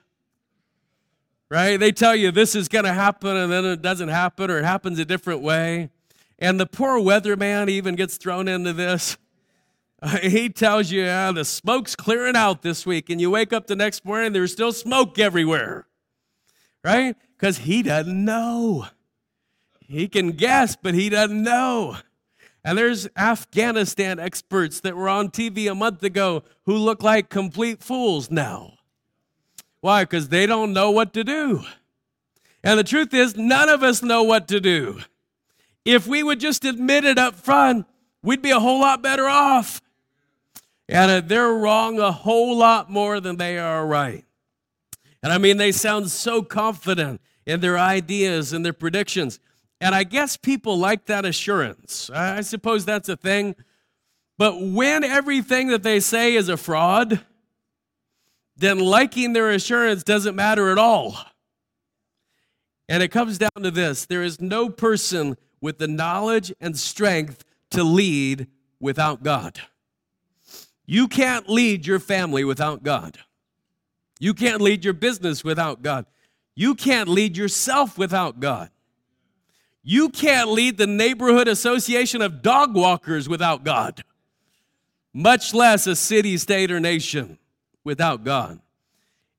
Right? 1.48 1.78
They 1.78 1.90
tell 1.90 2.14
you 2.14 2.30
this 2.30 2.54
is 2.54 2.68
going 2.68 2.84
to 2.84 2.92
happen 2.92 3.34
and 3.34 3.50
then 3.50 3.64
it 3.64 3.80
doesn't 3.80 4.10
happen 4.10 4.50
or 4.50 4.58
it 4.58 4.66
happens 4.66 4.98
a 4.98 5.06
different 5.06 5.40
way. 5.40 5.88
And 6.38 6.60
the 6.60 6.66
poor 6.66 7.00
weatherman 7.00 7.70
even 7.70 7.94
gets 7.94 8.18
thrown 8.18 8.46
into 8.46 8.74
this. 8.74 9.16
he 10.22 10.48
tells 10.48 10.90
you 10.90 11.02
yeah, 11.02 11.32
the 11.32 11.44
smoke's 11.44 11.96
clearing 11.96 12.36
out 12.36 12.62
this 12.62 12.84
week, 12.84 13.10
and 13.10 13.20
you 13.20 13.30
wake 13.30 13.52
up 13.52 13.66
the 13.66 13.76
next 13.76 14.04
morning, 14.04 14.32
there's 14.32 14.52
still 14.52 14.72
smoke 14.72 15.18
everywhere, 15.18 15.86
right? 16.82 17.16
Because 17.36 17.58
he 17.58 17.82
doesn't 17.82 18.24
know. 18.24 18.86
He 19.86 20.08
can 20.08 20.32
guess, 20.32 20.76
but 20.76 20.94
he 20.94 21.08
doesn't 21.08 21.42
know. 21.42 21.98
And 22.64 22.78
there's 22.78 23.06
Afghanistan 23.16 24.18
experts 24.18 24.80
that 24.80 24.96
were 24.96 25.08
on 25.08 25.28
TV 25.28 25.70
a 25.70 25.74
month 25.74 26.02
ago 26.02 26.42
who 26.64 26.76
look 26.76 27.02
like 27.02 27.28
complete 27.28 27.82
fools 27.82 28.30
now. 28.30 28.74
Why? 29.80 30.04
Because 30.04 30.30
they 30.30 30.46
don't 30.46 30.72
know 30.72 30.90
what 30.90 31.12
to 31.12 31.24
do. 31.24 31.62
And 32.62 32.78
the 32.78 32.84
truth 32.84 33.12
is, 33.12 33.36
none 33.36 33.68
of 33.68 33.82
us 33.82 34.02
know 34.02 34.22
what 34.22 34.48
to 34.48 34.60
do. 34.60 35.00
If 35.84 36.06
we 36.06 36.22
would 36.22 36.40
just 36.40 36.64
admit 36.64 37.04
it 37.04 37.18
up 37.18 37.34
front, 37.34 37.86
we'd 38.22 38.40
be 38.40 38.50
a 38.50 38.60
whole 38.60 38.80
lot 38.80 39.02
better 39.02 39.28
off. 39.28 39.82
And 40.88 41.28
they're 41.28 41.52
wrong 41.52 41.98
a 41.98 42.12
whole 42.12 42.56
lot 42.56 42.90
more 42.90 43.20
than 43.20 43.36
they 43.36 43.58
are 43.58 43.86
right. 43.86 44.24
And 45.22 45.32
I 45.32 45.38
mean, 45.38 45.56
they 45.56 45.72
sound 45.72 46.10
so 46.10 46.42
confident 46.42 47.20
in 47.46 47.60
their 47.60 47.78
ideas 47.78 48.52
and 48.52 48.64
their 48.64 48.74
predictions. 48.74 49.40
And 49.80 49.94
I 49.94 50.04
guess 50.04 50.36
people 50.36 50.78
like 50.78 51.06
that 51.06 51.24
assurance. 51.24 52.10
I 52.10 52.42
suppose 52.42 52.84
that's 52.84 53.08
a 53.08 53.16
thing. 53.16 53.54
But 54.36 54.60
when 54.60 55.04
everything 55.04 55.68
that 55.68 55.82
they 55.82 56.00
say 56.00 56.34
is 56.34 56.48
a 56.48 56.56
fraud, 56.56 57.20
then 58.56 58.78
liking 58.78 59.32
their 59.32 59.50
assurance 59.50 60.02
doesn't 60.04 60.36
matter 60.36 60.70
at 60.70 60.78
all. 60.78 61.16
And 62.88 63.02
it 63.02 63.08
comes 63.08 63.38
down 63.38 63.62
to 63.62 63.70
this 63.70 64.06
there 64.06 64.22
is 64.22 64.40
no 64.40 64.68
person 64.68 65.36
with 65.60 65.78
the 65.78 65.88
knowledge 65.88 66.52
and 66.60 66.78
strength 66.78 67.44
to 67.70 67.82
lead 67.82 68.48
without 68.78 69.22
God. 69.22 69.60
You 70.86 71.08
can't 71.08 71.48
lead 71.48 71.86
your 71.86 71.98
family 71.98 72.44
without 72.44 72.82
God. 72.82 73.18
You 74.18 74.34
can't 74.34 74.60
lead 74.60 74.84
your 74.84 74.94
business 74.94 75.42
without 75.42 75.82
God. 75.82 76.06
You 76.54 76.74
can't 76.74 77.08
lead 77.08 77.36
yourself 77.36 77.98
without 77.98 78.40
God. 78.40 78.70
You 79.82 80.08
can't 80.08 80.50
lead 80.50 80.78
the 80.78 80.86
neighborhood 80.86 81.48
association 81.48 82.22
of 82.22 82.40
dog 82.42 82.74
walkers 82.74 83.28
without 83.28 83.64
God, 83.64 84.02
much 85.12 85.52
less 85.52 85.86
a 85.86 85.94
city, 85.94 86.38
state, 86.38 86.70
or 86.70 86.80
nation 86.80 87.38
without 87.82 88.24
God. 88.24 88.60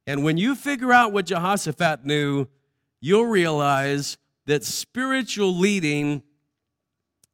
And 0.05 0.23
when 0.23 0.37
you 0.37 0.53
figure 0.55 0.93
out 0.93 1.13
what 1.13 1.25
Jehoshaphat 1.25 2.05
knew, 2.05 2.47
you'll 3.01 3.25
realize 3.25 4.17
that 4.45 4.63
spiritual 4.63 5.57
leading 5.57 6.21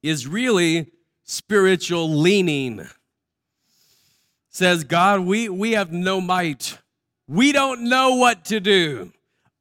is 0.02 0.26
really 0.26 0.92
spiritual 1.24 2.10
leaning. 2.10 2.88
Says 4.52 4.84
God, 4.84 5.22
we, 5.22 5.50
we 5.50 5.72
have 5.72 5.92
no 5.92 6.22
might. 6.22 6.78
We 7.28 7.52
don't 7.52 7.84
know 7.84 8.16
what 8.16 8.46
to 8.46 8.60
do. 8.60 9.12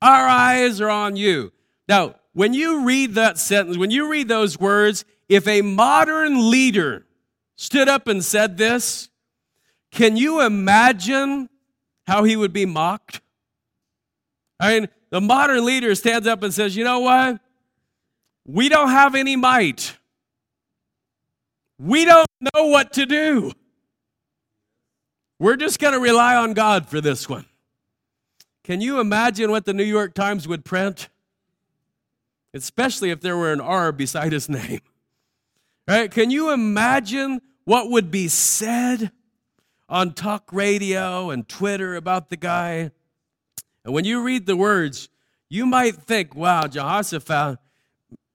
Our 0.02 0.28
eyes 0.28 0.80
are 0.80 0.90
on 0.90 1.16
you. 1.16 1.52
Now, 1.88 2.16
when 2.32 2.54
you 2.54 2.84
read 2.84 3.14
that 3.14 3.38
sentence, 3.38 3.78
when 3.78 3.90
you 3.90 4.10
read 4.10 4.28
those 4.28 4.58
words, 4.58 5.04
if 5.28 5.46
a 5.46 5.62
modern 5.62 6.50
leader 6.50 7.06
stood 7.56 7.88
up 7.88 8.08
and 8.08 8.24
said 8.24 8.56
this, 8.56 9.08
can 9.92 10.16
you 10.16 10.40
imagine 10.40 11.48
how 12.06 12.24
he 12.24 12.36
would 12.36 12.52
be 12.52 12.66
mocked? 12.66 13.20
I 14.58 14.80
mean, 14.80 14.88
the 15.10 15.20
modern 15.20 15.64
leader 15.64 15.94
stands 15.94 16.26
up 16.26 16.42
and 16.42 16.52
says, 16.52 16.76
You 16.76 16.84
know 16.84 17.00
what? 17.00 17.40
We 18.46 18.68
don't 18.68 18.90
have 18.90 19.14
any 19.14 19.36
might. 19.36 19.96
We 21.78 22.04
don't 22.04 22.28
know 22.54 22.66
what 22.66 22.92
to 22.94 23.06
do. 23.06 23.52
We're 25.40 25.56
just 25.56 25.78
going 25.78 25.94
to 25.94 25.98
rely 25.98 26.36
on 26.36 26.52
God 26.52 26.86
for 26.86 27.00
this 27.00 27.26
one. 27.26 27.46
Can 28.62 28.82
you 28.82 29.00
imagine 29.00 29.50
what 29.50 29.64
the 29.64 29.72
New 29.72 29.84
York 29.84 30.12
Times 30.12 30.46
would 30.46 30.66
print? 30.66 31.08
Especially 32.52 33.08
if 33.10 33.22
there 33.22 33.38
were 33.38 33.50
an 33.50 33.60
R 33.60 33.90
beside 33.90 34.32
his 34.32 34.48
name. 34.50 34.80
Right? 35.88 36.10
Can 36.10 36.30
you 36.30 36.52
imagine 36.52 37.40
what 37.64 37.90
would 37.90 38.10
be 38.10 38.28
said 38.28 39.12
on 39.88 40.12
talk 40.12 40.52
radio 40.52 41.30
and 41.30 41.48
Twitter 41.48 41.96
about 41.96 42.28
the 42.28 42.36
guy? 42.36 42.90
And 43.82 43.94
when 43.94 44.04
you 44.04 44.22
read 44.22 44.44
the 44.44 44.56
words, 44.56 45.08
you 45.48 45.64
might 45.64 45.96
think, 45.96 46.34
wow, 46.34 46.66
Jehoshaphat, 46.66 47.58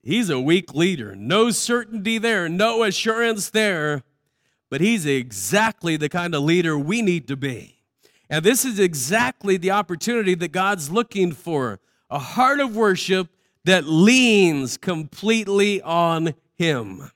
he's 0.02 0.32
a 0.32 0.40
weak 0.40 0.74
leader. 0.74 1.16
No 1.16 1.52
certainty 1.52 2.18
there, 2.18 2.50
no 2.50 2.82
assurance 2.82 3.52
there. 3.52 4.02
But 4.70 4.82
he's 4.82 5.06
exactly 5.06 5.98
the 5.98 6.10
kind 6.10 6.34
of 6.34 6.44
leader 6.44 6.78
we 6.78 7.02
need 7.02 7.28
to 7.28 7.36
be. 7.36 7.76
And 8.30 8.44
this 8.44 8.66
is 8.66 8.80
exactly 8.80 9.58
the 9.58 9.72
opportunity 9.72 10.36
that 10.36 10.52
God's 10.52 10.90
looking 10.90 11.32
for 11.32 11.80
a 12.10 12.20
heart 12.20 12.60
of 12.60 12.76
worship 12.76 13.30
that 13.66 13.86
leans 13.86 14.78
completely 14.78 15.82
on 15.82 16.34
Him. 16.56 17.12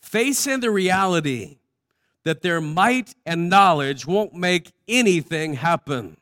Facing 0.00 0.60
the 0.60 0.70
reality 0.70 1.58
that 2.24 2.42
their 2.42 2.60
might 2.60 3.14
and 3.26 3.48
knowledge 3.48 4.06
won't 4.06 4.34
make 4.34 4.72
anything 4.88 5.54
happen. 5.54 6.16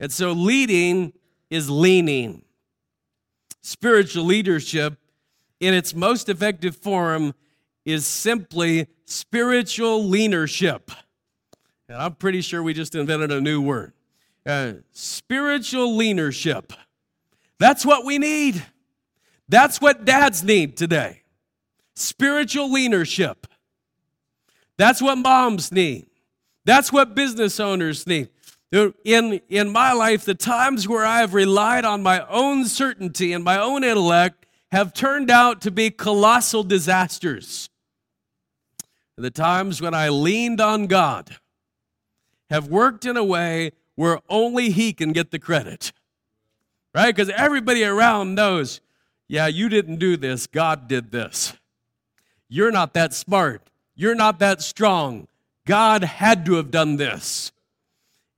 And 0.00 0.12
so 0.12 0.32
leading 0.32 1.12
is 1.50 1.70
leaning. 1.70 2.42
Spiritual 3.62 4.24
leadership, 4.24 4.98
in 5.58 5.74
its 5.74 5.94
most 5.94 6.28
effective 6.28 6.76
form, 6.76 7.34
is 7.86 8.04
simply 8.04 8.88
spiritual 9.06 10.04
leadership. 10.04 10.90
And 11.88 11.96
I'm 11.96 12.16
pretty 12.16 12.40
sure 12.42 12.62
we 12.62 12.74
just 12.74 12.94
invented 12.96 13.30
a 13.30 13.40
new 13.40 13.62
word. 13.62 13.92
Uh, 14.44 14.74
spiritual 14.92 15.96
leadership. 15.96 16.72
That's 17.58 17.86
what 17.86 18.04
we 18.04 18.18
need. 18.18 18.62
That's 19.48 19.80
what 19.80 20.04
dads 20.04 20.42
need 20.42 20.76
today. 20.76 21.22
Spiritual 21.94 22.70
leadership. 22.70 23.46
That's 24.76 25.00
what 25.00 25.16
moms 25.16 25.72
need. 25.72 26.06
That's 26.64 26.92
what 26.92 27.14
business 27.14 27.60
owners 27.60 28.06
need. 28.06 28.28
In, 28.72 29.40
in 29.48 29.70
my 29.70 29.92
life, 29.92 30.24
the 30.24 30.34
times 30.34 30.88
where 30.88 31.06
I 31.06 31.20
have 31.20 31.32
relied 31.32 31.84
on 31.84 32.02
my 32.02 32.26
own 32.26 32.66
certainty 32.66 33.32
and 33.32 33.44
my 33.44 33.58
own 33.58 33.84
intellect 33.84 34.44
have 34.72 34.92
turned 34.92 35.30
out 35.30 35.60
to 35.62 35.70
be 35.70 35.90
colossal 35.90 36.64
disasters. 36.64 37.70
The 39.16 39.30
times 39.30 39.80
when 39.80 39.94
I 39.94 40.10
leaned 40.10 40.60
on 40.60 40.86
God 40.86 41.36
have 42.50 42.68
worked 42.68 43.04
in 43.04 43.16
a 43.16 43.24
way 43.24 43.72
where 43.94 44.20
only 44.28 44.70
He 44.70 44.92
can 44.92 45.12
get 45.12 45.30
the 45.30 45.38
credit. 45.38 45.92
Right? 46.94 47.14
Because 47.14 47.30
everybody 47.30 47.82
around 47.84 48.34
knows, 48.34 48.80
yeah, 49.28 49.46
you 49.46 49.68
didn't 49.68 49.96
do 49.96 50.16
this, 50.16 50.46
God 50.46 50.86
did 50.86 51.10
this. 51.12 51.54
You're 52.48 52.70
not 52.70 52.94
that 52.94 53.12
smart. 53.14 53.62
You're 53.94 54.14
not 54.14 54.38
that 54.38 54.62
strong. 54.62 55.26
God 55.64 56.04
had 56.04 56.46
to 56.46 56.54
have 56.54 56.70
done 56.70 56.96
this. 56.96 57.52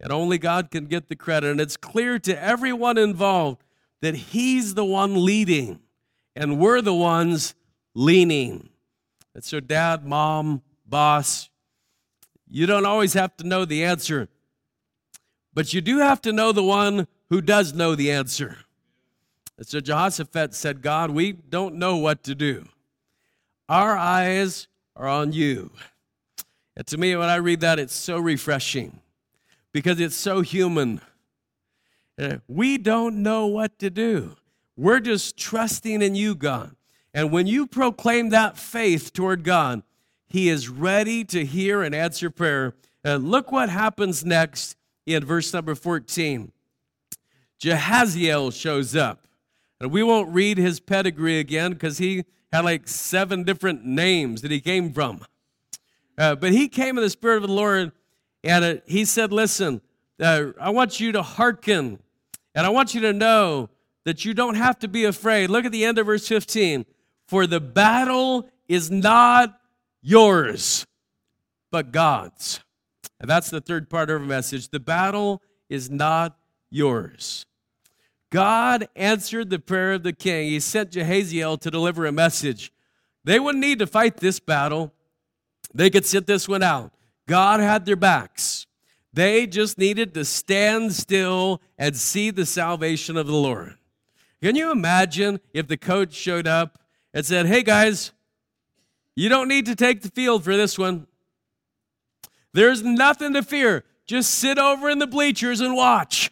And 0.01 0.13
only 0.13 0.39
God 0.39 0.71
can 0.71 0.87
get 0.87 1.09
the 1.09 1.17
credit. 1.17 1.51
And 1.51 1.61
it's 1.61 1.77
clear 1.77 2.19
to 2.21 2.43
everyone 2.43 2.97
involved 2.97 3.63
that 4.01 4.15
He's 4.15 4.75
the 4.75 4.85
one 4.85 5.25
leading 5.25 5.81
and 6.37 6.59
we're 6.59 6.81
the 6.81 6.95
ones 6.95 7.55
leaning. 7.95 8.69
And 9.35 9.43
so, 9.43 9.59
dad, 9.59 10.07
mom, 10.07 10.63
boss, 10.89 11.51
you 12.49 12.67
don't 12.67 12.87
always 12.87 13.13
have 13.15 13.37
to 13.39 13.47
know 13.47 13.65
the 13.65 13.85
answer, 13.85 14.29
but 15.53 15.73
you 15.75 15.81
do 15.81 15.99
have 15.99 16.21
to 16.23 16.33
know 16.33 16.53
the 16.53 16.63
one 16.63 17.07
who 17.29 17.41
does 17.41 17.75
know 17.75 17.95
the 17.95 18.11
answer. 18.11 18.59
And 19.57 19.67
so 19.67 19.81
Jehoshaphat 19.81 20.55
said, 20.55 20.83
God, 20.83 21.11
we 21.11 21.33
don't 21.33 21.75
know 21.75 21.97
what 21.97 22.23
to 22.25 22.35
do. 22.35 22.69
Our 23.69 23.97
eyes 23.97 24.69
are 24.97 25.09
on 25.09 25.33
you. 25.33 25.71
And 26.77 26.87
to 26.87 26.97
me, 26.97 27.15
when 27.17 27.29
I 27.29 27.37
read 27.37 27.61
that, 27.61 27.79
it's 27.79 27.95
so 27.95 28.19
refreshing 28.19 29.01
because 29.73 30.01
it's 30.01 30.17
so 30.17 30.41
human. 30.41 31.01
Uh, 32.19 32.37
we 32.47 32.79
don't 32.79 33.23
know 33.23 33.47
what 33.47 33.79
to 33.81 33.91
do. 33.91 34.37
We're 34.77 35.01
just 35.01 35.37
trusting 35.37 36.03
in 36.03 36.15
you, 36.15 36.35
God. 36.37 36.77
And 37.13 37.33
when 37.33 37.49
you 37.49 37.67
proclaim 37.67 38.29
that 38.31 38.57
faith 38.57 39.13
toward 39.13 39.43
God, 39.43 39.83
He 40.29 40.49
is 40.49 40.69
ready 40.69 41.25
to 41.25 41.45
hear 41.45 41.83
and 41.83 41.95
answer 41.95 42.31
prayer. 42.31 42.75
And 43.03 43.31
look 43.31 43.51
what 43.51 43.69
happens 43.69 44.25
next 44.25 44.77
in 45.07 45.25
verse 45.25 45.53
number 45.53 45.75
14. 45.75 46.53
Jehaziel 47.61 48.53
shows 48.53 48.95
up. 48.95 49.27
And 49.81 49.91
we 49.91 50.03
won't 50.03 50.33
read 50.33 50.59
his 50.59 50.81
pedigree 50.81 51.39
again 51.39 51.73
because 51.73 51.99
he 51.99 52.25
had 52.53 52.65
like 52.65 52.89
seven 52.89 53.45
different 53.45 53.85
names 53.85 54.43
that 54.43 54.51
he 54.51 54.61
came 54.61 54.93
from. 54.93 55.25
Uh, 56.17 56.35
but 56.35 56.53
he 56.53 56.69
came 56.69 56.99
in 56.99 57.05
the 57.05 57.11
Spirit 57.11 57.37
of 57.37 57.49
the 57.49 57.55
Lord 57.55 57.93
and 58.43 58.65
uh, 58.65 58.75
he 58.87 59.05
said, 59.05 59.33
Listen, 59.33 59.81
uh, 60.21 60.47
I 60.61 60.71
want 60.71 60.99
you 60.99 61.13
to 61.13 61.23
hearken 61.23 62.01
and 62.55 62.67
I 62.67 62.71
want 62.71 62.95
you 62.95 63.01
to 63.03 63.13
know 63.13 63.71
that 64.05 64.25
you 64.25 64.35
don't 64.35 64.57
have 64.57 64.79
to 64.81 64.89
be 64.89 65.05
afraid. 65.05 65.49
Look 65.49 65.65
at 65.65 65.73
the 65.73 65.85
end 65.85 65.99
of 65.99 66.07
verse 66.07 66.27
15. 66.27 66.87
For 67.27 67.47
the 67.47 67.61
battle 67.61 68.49
is 68.67 68.91
not 68.91 69.58
yours, 70.03 70.87
but 71.71 71.93
God's. 71.93 72.61
And 73.21 73.29
that's 73.29 73.51
the 73.51 73.61
third 73.61 73.91
part 73.91 74.11
of 74.11 74.21
our 74.21 74.27
message. 74.27 74.69
The 74.69 74.81
battle 74.81 75.43
is 75.69 75.91
not 75.91 76.39
yours. 76.71 77.47
God 78.31 78.89
answered 78.95 79.51
the 79.51 79.59
prayer 79.59 79.95
of 79.95 80.03
the 80.03 80.13
king. 80.13 80.51
He 80.51 80.61
sent 80.61 80.93
Jehaziel 80.93 81.59
to 81.61 81.71
deliver 81.71 82.07
a 82.07 82.13
message. 82.13 82.73
They 83.25 83.41
wouldn't 83.41 83.65
need 83.65 83.79
to 83.81 83.87
fight 83.87 84.19
this 84.19 84.41
battle, 84.41 84.93
they 85.75 85.91
could 85.91 86.07
sit 86.07 86.27
this 86.27 86.49
one 86.49 86.63
out. 86.63 86.93
God 87.27 87.61
had 87.61 87.85
their 87.85 87.97
backs. 87.97 88.67
They 89.13 89.47
just 89.47 89.79
needed 89.79 90.15
to 90.15 90.25
stand 90.25 90.93
still 90.93 91.61
and 91.77 91.97
see 91.97 92.31
the 92.31 92.47
salvation 92.47 93.17
of 93.17 93.27
the 93.27 93.35
Lord. 93.35 93.77
Can 94.43 94.55
you 94.55 94.71
imagine 94.71 95.41
if 95.53 95.67
the 95.67 95.77
coach 95.77 96.15
showed 96.15 96.47
up 96.47 96.79
and 97.13 97.27
said, 97.27 97.47
Hey 97.47 97.63
guys, 97.63 98.13
you 99.19 99.29
don't 99.29 99.49
need 99.49 99.67
to 99.67 99.75
take 99.75 100.03
the 100.03 100.11
field 100.11 100.45
for 100.45 100.57
this 100.57 100.79
one. 100.79 101.09
There's 102.53 102.85
nothing 102.85 103.33
to 103.33 103.43
fear. 103.43 103.83
Just 104.07 104.31
sit 104.37 104.59
over 104.59 104.89
in 104.89 105.01
the 105.01 105.09
bleachers 105.09 105.61
and 105.61 105.75
watch. 105.75 106.31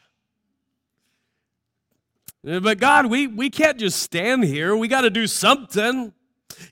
But 2.44 2.79
God, 2.79 3.07
we, 3.07 3.27
we 3.27 3.51
can't 3.51 3.77
just 3.77 4.01
stand 4.01 4.44
here. 4.44 4.77
We 4.77 4.87
got 4.87 5.01
to 5.01 5.11
do 5.11 5.27
something. 5.27 6.12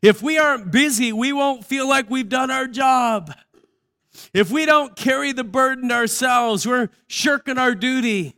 If 0.03 0.23
we 0.23 0.39
aren't 0.39 0.71
busy, 0.71 1.13
we 1.13 1.33
won't 1.33 1.65
feel 1.65 1.89
like 1.89 2.09
we've 2.09 2.29
done 2.29 2.49
our 2.49 2.69
job. 2.69 3.35
If 4.33 4.53
we 4.53 4.67
don't 4.67 4.95
carry 4.95 5.33
the 5.33 5.43
burden 5.43 5.91
ourselves, 5.91 6.65
we're 6.65 6.91
shirking 7.09 7.59
our 7.59 7.75
duty. 7.75 8.37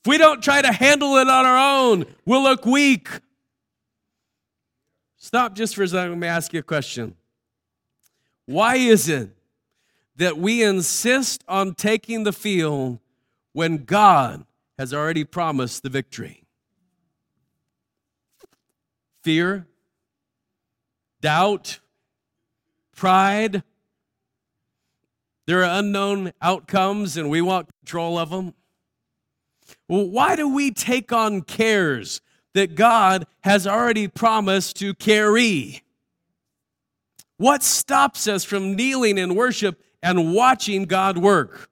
If 0.00 0.08
we 0.08 0.18
don't 0.18 0.42
try 0.42 0.60
to 0.60 0.72
handle 0.72 1.18
it 1.18 1.28
on 1.28 1.46
our 1.46 1.82
own, 1.82 2.04
we'll 2.26 2.42
look 2.42 2.66
weak. 2.66 3.08
Stop 5.22 5.54
just 5.54 5.76
for 5.76 5.84
a 5.84 5.88
second. 5.88 6.10
Let 6.10 6.18
me 6.18 6.26
ask 6.26 6.52
you 6.52 6.58
a 6.58 6.64
question. 6.64 7.14
Why 8.46 8.74
is 8.74 9.08
it 9.08 9.30
that 10.16 10.36
we 10.36 10.64
insist 10.64 11.44
on 11.46 11.76
taking 11.76 12.24
the 12.24 12.32
field 12.32 12.98
when 13.52 13.84
God 13.84 14.44
has 14.78 14.92
already 14.92 15.22
promised 15.22 15.84
the 15.84 15.90
victory? 15.90 16.42
Fear, 19.22 19.68
doubt, 21.20 21.78
pride. 22.96 23.62
There 25.46 25.62
are 25.62 25.78
unknown 25.78 26.32
outcomes 26.42 27.16
and 27.16 27.30
we 27.30 27.40
want 27.40 27.68
control 27.78 28.18
of 28.18 28.30
them. 28.30 28.54
Well, 29.88 30.08
why 30.08 30.34
do 30.34 30.52
we 30.52 30.72
take 30.72 31.12
on 31.12 31.42
cares 31.42 32.20
that 32.54 32.74
God 32.74 33.26
has 33.40 33.66
already 33.66 34.08
promised 34.08 34.76
to 34.76 34.94
carry? 34.94 35.82
What 37.36 37.62
stops 37.62 38.28
us 38.28 38.44
from 38.44 38.76
kneeling 38.76 39.18
in 39.18 39.34
worship 39.34 39.82
and 40.02 40.34
watching 40.34 40.84
God 40.84 41.18
work? 41.18 41.70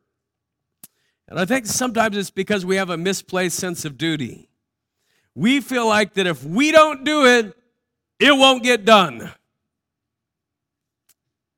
And 1.28 1.38
I 1.38 1.44
think 1.44 1.66
sometimes 1.66 2.16
it's 2.16 2.30
because 2.30 2.66
we 2.66 2.76
have 2.76 2.90
a 2.90 2.96
misplaced 2.96 3.56
sense 3.56 3.84
of 3.84 3.96
duty. 3.96 4.48
We 5.34 5.60
feel 5.60 5.86
like 5.86 6.14
that 6.14 6.26
if 6.26 6.44
we 6.44 6.72
don't 6.72 7.04
do 7.04 7.24
it, 7.24 7.56
it 8.18 8.32
won't 8.32 8.64
get 8.64 8.84
done. 8.84 9.32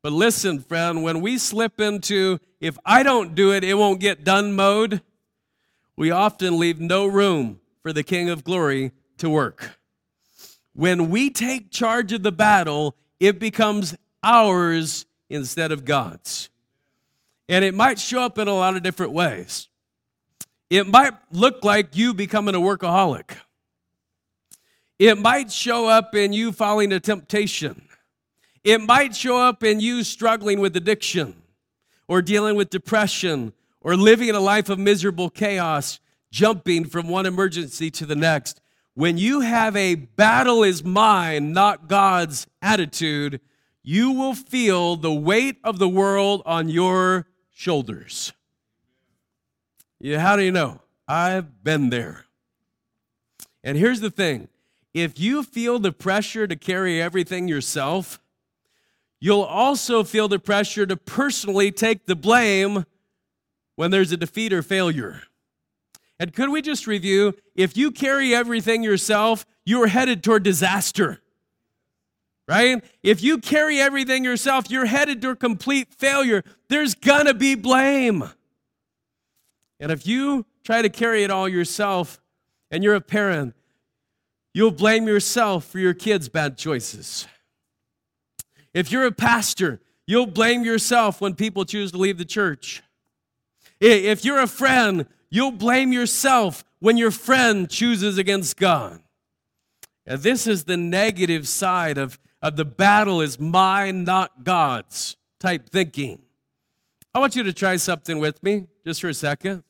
But 0.02 0.12
listen, 0.12 0.60
friend, 0.60 1.02
when 1.02 1.20
we 1.20 1.38
slip 1.38 1.80
into 1.80 2.38
if 2.60 2.76
I 2.84 3.02
don't 3.02 3.34
do 3.34 3.52
it, 3.52 3.64
it 3.64 3.74
won't 3.74 4.00
get 4.00 4.24
done 4.24 4.54
mode, 4.54 5.00
we 5.96 6.10
often 6.10 6.58
leave 6.58 6.80
no 6.80 7.06
room 7.06 7.60
for 7.82 7.92
the 7.92 8.02
King 8.02 8.28
of 8.28 8.44
Glory 8.44 8.92
to 9.22 9.30
work. 9.30 9.78
When 10.74 11.10
we 11.10 11.30
take 11.30 11.70
charge 11.70 12.12
of 12.12 12.24
the 12.24 12.32
battle, 12.32 12.96
it 13.20 13.38
becomes 13.38 13.94
ours 14.22 15.06
instead 15.30 15.70
of 15.70 15.84
God's. 15.84 16.50
And 17.48 17.64
it 17.64 17.72
might 17.72 18.00
show 18.00 18.22
up 18.22 18.36
in 18.36 18.48
a 18.48 18.54
lot 18.54 18.74
of 18.74 18.82
different 18.82 19.12
ways. 19.12 19.68
It 20.70 20.88
might 20.88 21.12
look 21.30 21.62
like 21.62 21.94
you 21.96 22.14
becoming 22.14 22.56
a 22.56 22.58
workaholic. 22.58 23.36
It 24.98 25.18
might 25.18 25.52
show 25.52 25.86
up 25.86 26.16
in 26.16 26.32
you 26.32 26.50
falling 26.50 26.90
to 26.90 26.98
temptation. 26.98 27.86
It 28.64 28.80
might 28.80 29.14
show 29.14 29.36
up 29.36 29.62
in 29.62 29.78
you 29.78 30.02
struggling 30.02 30.58
with 30.58 30.76
addiction 30.76 31.42
or 32.08 32.22
dealing 32.22 32.56
with 32.56 32.70
depression 32.70 33.52
or 33.80 33.96
living 33.96 34.30
a 34.30 34.40
life 34.40 34.68
of 34.68 34.80
miserable 34.80 35.30
chaos, 35.30 36.00
jumping 36.32 36.86
from 36.86 37.08
one 37.08 37.26
emergency 37.26 37.88
to 37.92 38.04
the 38.04 38.16
next. 38.16 38.61
When 38.94 39.16
you 39.16 39.40
have 39.40 39.74
a 39.74 39.94
battle 39.94 40.62
is 40.62 40.84
mine, 40.84 41.52
not 41.52 41.88
God's 41.88 42.46
attitude, 42.60 43.40
you 43.82 44.12
will 44.12 44.34
feel 44.34 44.96
the 44.96 45.12
weight 45.12 45.56
of 45.64 45.78
the 45.78 45.88
world 45.88 46.42
on 46.44 46.68
your 46.68 47.26
shoulders. 47.50 48.32
Yeah, 49.98 50.18
how 50.18 50.36
do 50.36 50.42
you 50.42 50.52
know? 50.52 50.80
I've 51.08 51.64
been 51.64 51.90
there. 51.90 52.26
And 53.64 53.78
here's 53.78 54.00
the 54.00 54.10
thing 54.10 54.48
if 54.92 55.18
you 55.18 55.42
feel 55.42 55.78
the 55.78 55.92
pressure 55.92 56.46
to 56.46 56.56
carry 56.56 57.00
everything 57.00 57.48
yourself, 57.48 58.20
you'll 59.20 59.42
also 59.42 60.04
feel 60.04 60.28
the 60.28 60.38
pressure 60.38 60.84
to 60.84 60.96
personally 60.96 61.72
take 61.72 62.06
the 62.06 62.16
blame 62.16 62.84
when 63.76 63.90
there's 63.90 64.12
a 64.12 64.16
defeat 64.16 64.52
or 64.52 64.62
failure. 64.62 65.22
And 66.22 66.32
could 66.32 66.50
we 66.50 66.62
just 66.62 66.86
review? 66.86 67.34
If 67.56 67.76
you 67.76 67.90
carry 67.90 68.32
everything 68.32 68.84
yourself, 68.84 69.44
you 69.64 69.82
are 69.82 69.88
headed 69.88 70.22
toward 70.22 70.44
disaster. 70.44 71.20
Right? 72.46 72.84
If 73.02 73.24
you 73.24 73.38
carry 73.38 73.80
everything 73.80 74.22
yourself, 74.22 74.70
you're 74.70 74.86
headed 74.86 75.20
toward 75.20 75.40
complete 75.40 75.92
failure. 75.92 76.44
There's 76.68 76.94
gonna 76.94 77.34
be 77.34 77.56
blame. 77.56 78.22
And 79.80 79.90
if 79.90 80.06
you 80.06 80.46
try 80.62 80.80
to 80.80 80.88
carry 80.88 81.24
it 81.24 81.32
all 81.32 81.48
yourself 81.48 82.20
and 82.70 82.84
you're 82.84 82.94
a 82.94 83.00
parent, 83.00 83.56
you'll 84.54 84.70
blame 84.70 85.08
yourself 85.08 85.64
for 85.64 85.80
your 85.80 85.92
kids' 85.92 86.28
bad 86.28 86.56
choices. 86.56 87.26
If 88.72 88.92
you're 88.92 89.06
a 89.06 89.12
pastor, 89.12 89.80
you'll 90.06 90.26
blame 90.26 90.62
yourself 90.62 91.20
when 91.20 91.34
people 91.34 91.64
choose 91.64 91.90
to 91.90 91.98
leave 91.98 92.18
the 92.18 92.24
church. 92.24 92.80
If 93.80 94.24
you're 94.24 94.38
a 94.38 94.46
friend, 94.46 95.06
you'll 95.32 95.50
blame 95.50 95.92
yourself 95.92 96.62
when 96.78 96.98
your 96.98 97.10
friend 97.10 97.68
chooses 97.70 98.18
against 98.18 98.58
God. 98.58 99.00
And 100.06 100.20
this 100.20 100.46
is 100.46 100.64
the 100.64 100.76
negative 100.76 101.48
side 101.48 101.96
of, 101.96 102.18
of 102.42 102.56
the 102.56 102.66
battle 102.66 103.22
is 103.22 103.40
mine, 103.40 104.04
not 104.04 104.44
God's 104.44 105.16
type 105.40 105.70
thinking. 105.70 106.20
I 107.14 107.18
want 107.18 107.34
you 107.34 107.42
to 107.44 107.52
try 107.52 107.76
something 107.76 108.18
with 108.18 108.42
me 108.42 108.66
just 108.84 109.00
for 109.00 109.08
a 109.08 109.14
second. 109.14 109.64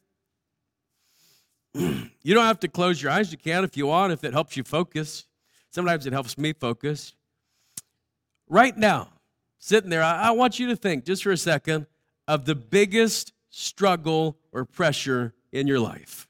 you 1.74 2.34
don't 2.34 2.44
have 2.44 2.60
to 2.60 2.68
close 2.68 3.00
your 3.00 3.12
eyes. 3.12 3.30
You 3.30 3.38
can 3.38 3.62
if 3.62 3.76
you 3.76 3.86
want, 3.86 4.12
if 4.12 4.24
it 4.24 4.32
helps 4.32 4.56
you 4.56 4.64
focus. 4.64 5.26
Sometimes 5.70 6.06
it 6.06 6.12
helps 6.12 6.36
me 6.36 6.54
focus. 6.54 7.14
Right 8.48 8.76
now, 8.76 9.10
sitting 9.58 9.90
there, 9.90 10.02
I, 10.02 10.28
I 10.28 10.30
want 10.32 10.58
you 10.58 10.66
to 10.68 10.76
think 10.76 11.04
just 11.04 11.22
for 11.22 11.30
a 11.30 11.36
second 11.36 11.86
of 12.26 12.46
the 12.46 12.56
biggest 12.56 13.32
struggle 13.48 14.36
or 14.50 14.64
pressure 14.64 15.34
in 15.52 15.66
your 15.66 15.80
life. 15.80 16.28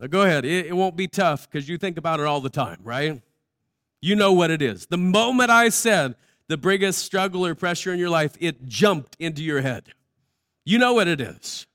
Now 0.00 0.06
go 0.06 0.22
ahead. 0.22 0.44
It, 0.44 0.66
it 0.66 0.76
won't 0.76 0.96
be 0.96 1.08
tough 1.08 1.48
because 1.48 1.68
you 1.68 1.78
think 1.78 1.98
about 1.98 2.20
it 2.20 2.26
all 2.26 2.40
the 2.40 2.50
time, 2.50 2.78
right? 2.82 3.20
You 4.00 4.14
know 4.14 4.32
what 4.32 4.50
it 4.50 4.62
is. 4.62 4.86
The 4.86 4.98
moment 4.98 5.50
I 5.50 5.70
said 5.70 6.14
the 6.48 6.56
biggest 6.56 7.00
struggle 7.00 7.44
or 7.44 7.54
pressure 7.54 7.92
in 7.92 7.98
your 7.98 8.10
life, 8.10 8.34
it 8.40 8.66
jumped 8.66 9.16
into 9.18 9.42
your 9.42 9.60
head. 9.60 9.92
You 10.64 10.78
know 10.78 10.94
what 10.94 11.08
it 11.08 11.20
is. 11.20 11.66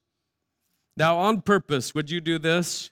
Now, 0.98 1.18
on 1.18 1.42
purpose, 1.42 1.96
would 1.96 2.10
you 2.10 2.22
do 2.22 2.38
this? 2.38 2.92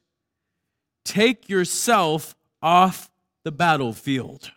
Take 1.05 1.49
yourself 1.49 2.35
off 2.61 3.09
the 3.43 3.51
battlefield. 3.51 4.51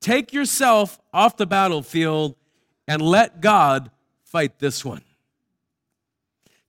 Take 0.00 0.32
yourself 0.32 0.98
off 1.12 1.36
the 1.36 1.46
battlefield 1.46 2.34
and 2.88 3.00
let 3.00 3.40
God 3.40 3.90
fight 4.24 4.58
this 4.58 4.84
one. 4.84 5.02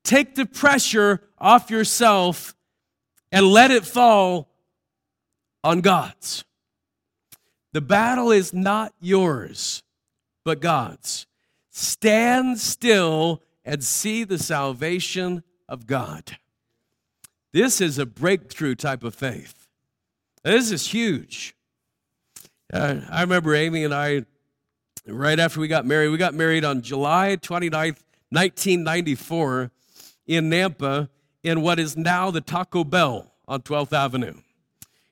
Take 0.04 0.36
the 0.36 0.46
pressure 0.46 1.22
off 1.38 1.70
yourself 1.70 2.56
and 3.32 3.46
let 3.48 3.72
it 3.72 3.86
fall 3.86 4.50
on 5.64 5.82
God's. 5.82 6.44
The 7.72 7.82
battle 7.82 8.32
is 8.32 8.54
not 8.54 8.94
yours, 9.02 9.82
but 10.46 10.62
God's. 10.62 11.26
Stand 11.72 12.60
still 12.60 13.42
and 13.66 13.84
see 13.84 14.24
the 14.24 14.38
salvation 14.38 15.44
of 15.68 15.88
God. 15.88 16.38
This 17.52 17.82
is 17.82 17.98
a 17.98 18.06
breakthrough 18.06 18.76
type 18.76 19.04
of 19.04 19.16
faith. 19.16 19.68
This 20.44 20.72
is 20.72 20.88
huge. 20.88 21.56
Uh, 22.72 23.02
I 23.10 23.22
remember 23.22 23.56
Amy 23.56 23.84
and 23.84 23.94
I 23.94 24.26
right 25.08 25.40
after 25.40 25.60
we 25.60 25.68
got 25.68 25.86
married. 25.86 26.10
We 26.10 26.18
got 26.18 26.34
married 26.34 26.66
on 26.66 26.82
July 26.82 27.38
29th, 27.38 28.02
1994, 28.30 29.72
in 30.28 30.50
Nampa, 30.50 31.10
in 31.44 31.62
what 31.62 31.80
is 31.80 31.98
now 31.98 32.32
the 32.32 32.42
Taco 32.42 32.84
Bell 32.84 33.32
on 33.48 33.62
12th 33.62 33.94
Avenue. 33.94 34.36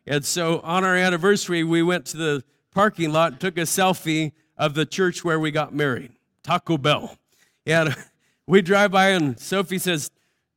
And 0.08 0.26
so 0.26 0.60
on 0.62 0.84
our 0.84 0.96
anniversary, 0.96 1.64
we 1.64 1.84
went 1.84 2.06
to 2.08 2.18
the 2.18 2.44
parking 2.74 3.12
lot 3.12 3.40
took 3.40 3.58
a 3.58 3.62
selfie 3.62 4.32
of 4.58 4.74
the 4.74 4.86
church 4.86 5.24
where 5.24 5.40
we 5.40 5.52
got 5.52 5.74
married, 5.74 6.12
Taco 6.44 6.78
Bell. 6.78 7.18
And 7.66 7.96
we 8.48 8.62
drive 8.62 8.92
by, 8.92 9.10
and 9.10 9.40
Sophie 9.40 9.78
says, 9.78 10.12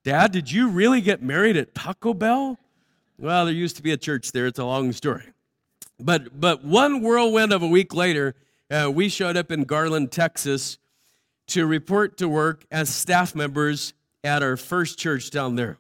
Dad, 0.05 0.33
did 0.33 0.51
you 0.51 0.69
really 0.69 1.01
get 1.01 1.23
married 1.23 1.57
at 1.57 1.75
Taco 1.75 2.14
Bell? 2.14 2.59
Well, 3.19 3.47
there 3.47 3.55
used 3.55 3.77
to 3.77 3.83
be 3.83 3.93
a 3.93 3.97
church 3.97 4.33
there. 4.33 4.47
It's 4.47 4.59
a 4.59 4.64
long 4.64 4.93
story. 4.93 5.25
But, 5.99 6.40
but 6.40 6.64
one 6.64 7.01
whirlwind 7.01 7.53
of 7.53 7.62
a 7.62 7.67
week 7.67 7.95
later, 7.95 8.35
uh, 8.71 8.90
we 8.93 9.09
showed 9.09 9.37
up 9.37 9.51
in 9.51 9.64
Garland, 9.64 10.12
Texas 10.12 10.79
to 11.47 11.67
report 11.67 12.17
to 12.19 12.29
work 12.29 12.64
as 12.71 12.88
staff 12.88 13.35
members 13.35 13.93
at 14.24 14.42
our 14.42 14.56
first 14.56 14.98
church 14.98 15.30
down 15.30 15.54
there. 15.56 15.78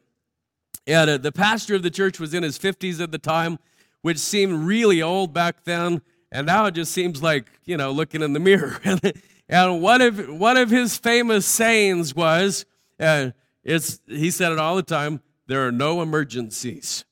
And 0.86 1.10
uh, 1.10 1.16
the 1.18 1.32
pastor 1.32 1.74
of 1.74 1.82
the 1.82 1.90
church 1.90 2.20
was 2.20 2.34
in 2.34 2.42
his 2.42 2.58
50s 2.58 3.00
at 3.00 3.10
the 3.10 3.18
time, 3.18 3.58
which 4.02 4.18
seemed 4.18 4.66
really 4.66 5.02
old 5.02 5.32
back 5.32 5.64
then. 5.64 6.02
And 6.30 6.46
now 6.46 6.66
it 6.66 6.72
just 6.72 6.92
seems 6.92 7.22
like, 7.22 7.46
you 7.64 7.76
know, 7.76 7.90
looking 7.90 8.22
in 8.22 8.32
the 8.34 8.40
mirror. 8.40 8.78
and 9.48 9.82
one 9.82 10.02
of, 10.02 10.28
one 10.28 10.56
of 10.56 10.70
his 10.70 10.96
famous 10.96 11.46
sayings 11.46 12.14
was, 12.14 12.66
uh, 13.00 13.30
it's, 13.64 14.00
he 14.06 14.30
said 14.30 14.52
it 14.52 14.58
all 14.58 14.76
the 14.76 14.82
time 14.82 15.20
there 15.46 15.66
are 15.66 15.72
no 15.72 16.00
emergencies. 16.02 17.04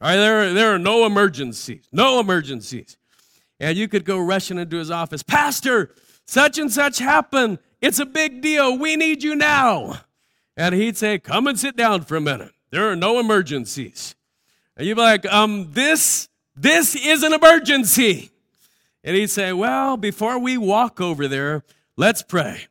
All 0.00 0.08
right, 0.08 0.16
there, 0.16 0.52
there 0.52 0.74
are 0.74 0.78
no 0.78 1.06
emergencies. 1.06 1.88
No 1.90 2.20
emergencies 2.20 2.96
and 3.60 3.76
you 3.76 3.88
could 3.88 4.04
go 4.04 4.18
rushing 4.18 4.58
into 4.58 4.76
his 4.76 4.90
office 4.90 5.22
Pastor, 5.22 5.94
such 6.26 6.58
and 6.58 6.72
such 6.72 6.98
happened. 6.98 7.58
It's 7.80 7.98
a 7.98 8.06
big 8.06 8.40
deal. 8.40 8.78
We 8.78 8.96
need 8.96 9.22
you 9.22 9.34
now. 9.34 10.00
And 10.56 10.74
he'd 10.74 10.96
say, 10.96 11.18
Come 11.18 11.46
and 11.46 11.58
sit 11.58 11.76
down 11.76 12.02
for 12.02 12.16
a 12.16 12.20
minute. 12.20 12.52
There 12.70 12.90
are 12.90 12.96
no 12.96 13.18
emergencies. 13.20 14.14
And 14.76 14.86
you'd 14.86 14.96
be 14.96 15.02
like, 15.02 15.24
um, 15.26 15.72
this, 15.72 16.28
this 16.56 16.96
is 16.96 17.22
an 17.22 17.32
emergency. 17.32 18.30
And 19.02 19.16
he'd 19.16 19.30
say, 19.30 19.52
Well, 19.52 19.96
before 19.96 20.38
we 20.38 20.56
walk 20.56 21.00
over 21.00 21.28
there, 21.28 21.64
let's 21.96 22.22
pray. 22.22 22.66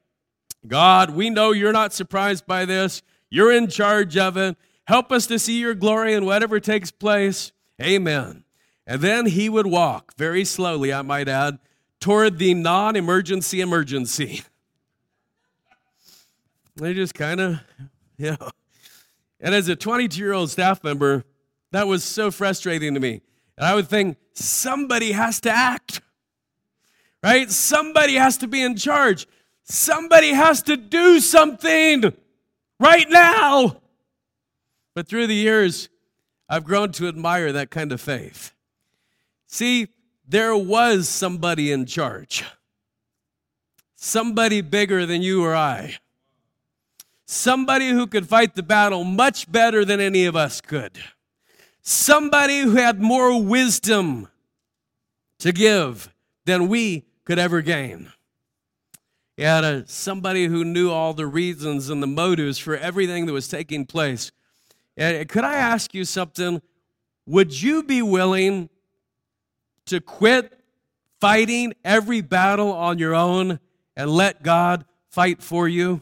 God, 0.66 1.12
we 1.12 1.30
know 1.30 1.52
you're 1.52 1.74
not 1.74 1.94
surprised 1.94 2.46
by 2.46 2.66
this. 2.66 3.02
You're 3.30 3.52
in 3.52 3.68
charge 3.68 4.18
of 4.18 4.38
it. 4.38 4.58
Help 4.86 5.12
us 5.12 5.28
to 5.28 5.40
see 5.40 5.60
your 5.60 5.74
glory 5.74 6.14
in 6.14 6.26
whatever 6.26 6.60
takes 6.60 6.92
place. 6.92 7.52
Amen. 7.82 8.44
And 8.86 9.02
then 9.02 9.26
he 9.26 9.50
would 9.50 9.68
walk 9.68 10.14
very 10.18 10.46
slowly, 10.46 10.94
I 10.94 11.02
might 11.02 11.28
add, 11.28 11.60
toward 12.00 12.38
the 12.38 12.54
non 12.54 12.96
emergency 12.96 13.62
emergency. 13.62 14.44
They 16.76 16.94
just 16.94 17.14
kind 17.14 17.40
of, 17.40 17.60
you 18.18 18.32
know. 18.32 18.50
And 19.40 19.54
as 19.54 19.68
a 19.68 19.76
22 19.76 20.20
year 20.20 20.34
old 20.34 20.50
staff 20.50 20.84
member, 20.84 21.24
that 21.72 21.88
was 21.88 22.04
so 22.04 22.32
frustrating 22.32 22.94
to 22.94 23.00
me. 23.00 23.22
And 23.58 23.68
I 23.68 23.76
would 23.76 23.88
think, 23.88 24.18
somebody 24.34 25.12
has 25.12 25.40
to 25.42 25.52
act, 25.52 26.02
right? 27.22 27.50
Somebody 27.52 28.16
has 28.16 28.38
to 28.38 28.48
be 28.48 28.62
in 28.62 28.76
charge. 28.76 29.28
Somebody 29.64 30.30
has 30.30 30.64
to 30.64 30.78
do 30.78 31.20
something 31.20 32.14
right 32.80 33.10
now. 33.10 33.78
But 34.96 35.08
through 35.08 35.28
the 35.28 35.36
years, 35.36 35.90
I've 36.50 36.64
grown 36.64 36.92
to 36.94 37.08
admire 37.08 37.52
that 37.52 37.70
kind 37.70 37.92
of 37.92 38.02
faith. 38.02 38.54
See, 39.48 39.88
there 40.28 40.56
was 40.56 41.10
somebody 41.10 41.72
in 41.72 41.86
charge, 41.86 42.44
somebody 43.96 44.62
bigger 44.62 45.06
than 45.06 45.22
you 45.22 45.44
or 45.44 45.56
I, 45.56 45.98
somebody 47.26 47.90
who 47.90 48.08
could 48.08 48.28
fight 48.28 48.56
the 48.56 48.64
battle 48.64 49.04
much 49.04 49.52
better 49.52 49.86
than 49.86 50.00
any 50.00 50.26
of 50.26 50.36
us 50.36 50.62
could, 50.62 50.92
somebody 51.82 52.62
who 52.62 52.76
had 52.76 53.02
more 53.02 53.42
wisdom 53.42 54.28
to 55.40 55.52
give 55.52 56.14
than 56.46 56.68
we 56.68 57.06
could 57.26 57.40
ever 57.40 57.62
gain. 57.62 58.12
He 59.36 59.44
had 59.44 59.64
a, 59.64 59.88
somebody 59.88 60.46
who 60.46 60.64
knew 60.64 60.92
all 60.92 61.14
the 61.14 61.26
reasons 61.26 61.90
and 61.90 62.04
the 62.04 62.08
motives 62.08 62.60
for 62.60 62.78
everything 62.78 63.26
that 63.26 63.34
was 63.34 63.48
taking 63.48 63.86
place. 63.86 64.32
And 64.96 65.28
could 65.28 65.44
I 65.44 65.56
ask 65.56 65.94
you 65.94 66.06
something? 66.06 66.62
Would 67.26 67.62
you 67.62 67.84
be 67.84 68.02
willing 68.02 68.70
to 69.88 70.00
quit 70.00 70.60
fighting 71.20 71.74
every 71.84 72.22
battle 72.22 72.72
on 72.72 73.00
your 73.00 73.16
own 73.16 73.60
and 73.96 74.10
let 74.12 74.44
God 74.44 74.86
fight 75.10 75.42
for 75.42 75.68
you? 75.68 76.02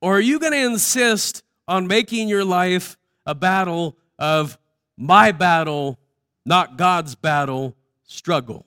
Or 0.00 0.16
are 0.16 0.20
you 0.20 0.38
going 0.38 0.52
to 0.52 0.64
insist 0.64 1.42
on 1.68 1.86
making 1.86 2.28
your 2.28 2.44
life 2.44 2.96
a 3.26 3.34
battle 3.34 3.96
of 4.18 4.58
my 4.96 5.32
battle, 5.32 5.98
not 6.44 6.76
God's 6.76 7.14
battle, 7.14 7.76
struggle? 8.04 8.66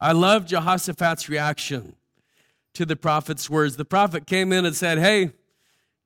I 0.00 0.12
love 0.12 0.46
Jehoshaphat's 0.46 1.28
reaction 1.28 1.96
to 2.74 2.86
the 2.86 2.96
prophet's 2.96 3.50
words. 3.50 3.76
The 3.76 3.84
prophet 3.84 4.26
came 4.26 4.52
in 4.52 4.64
and 4.64 4.76
said, 4.76 4.98
Hey, 4.98 5.32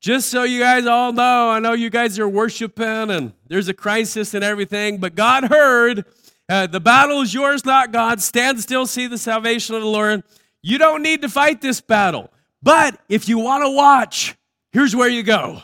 just 0.00 0.30
so 0.30 0.42
you 0.42 0.58
guys 0.58 0.86
all 0.86 1.12
know, 1.12 1.50
I 1.50 1.60
know 1.60 1.74
you 1.74 1.90
guys 1.90 2.18
are 2.18 2.28
worshiping 2.28 3.10
and 3.10 3.32
there's 3.46 3.68
a 3.68 3.74
crisis 3.74 4.34
and 4.34 4.42
everything, 4.42 4.98
but 4.98 5.14
God 5.14 5.44
heard 5.44 6.04
uh, 6.48 6.66
the 6.66 6.80
battle 6.80 7.20
is 7.20 7.32
yours, 7.32 7.64
not 7.64 7.92
God. 7.92 8.20
Stand 8.20 8.60
still, 8.60 8.86
see 8.86 9.06
the 9.06 9.18
salvation 9.18 9.74
of 9.74 9.82
the 9.82 9.88
Lord. 9.88 10.24
You 10.60 10.78
don't 10.78 11.02
need 11.02 11.22
to 11.22 11.28
fight 11.28 11.60
this 11.60 11.80
battle. 11.80 12.30
But 12.62 13.00
if 13.08 13.28
you 13.28 13.38
want 13.38 13.64
to 13.64 13.70
watch, 13.70 14.36
here's 14.70 14.94
where 14.94 15.08
you 15.08 15.22
go. 15.22 15.62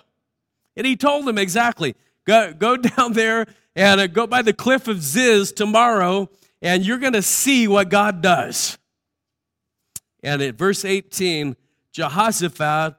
And 0.77 0.87
he 0.87 0.97
told 0.97 1.27
them 1.27 1.39
exactly 1.39 1.95
go, 2.27 2.53
go 2.53 2.77
down 2.97 3.13
there 3.13 3.47
and 3.77 4.01
uh, 4.01 4.07
go 4.07 4.27
by 4.27 4.43
the 4.43 4.53
cliff 4.53 4.89
of 4.89 5.03
Ziz 5.03 5.53
tomorrow 5.53 6.29
and 6.61 6.85
you're 6.85 6.99
going 6.99 7.13
to 7.13 7.23
see 7.23 7.69
what 7.69 7.89
God 7.89 8.21
does. 8.21 8.79
And 10.23 10.43
at 10.43 10.57
verse 10.57 10.85
18, 10.85 11.57
Jehoshaphat, 11.93 12.97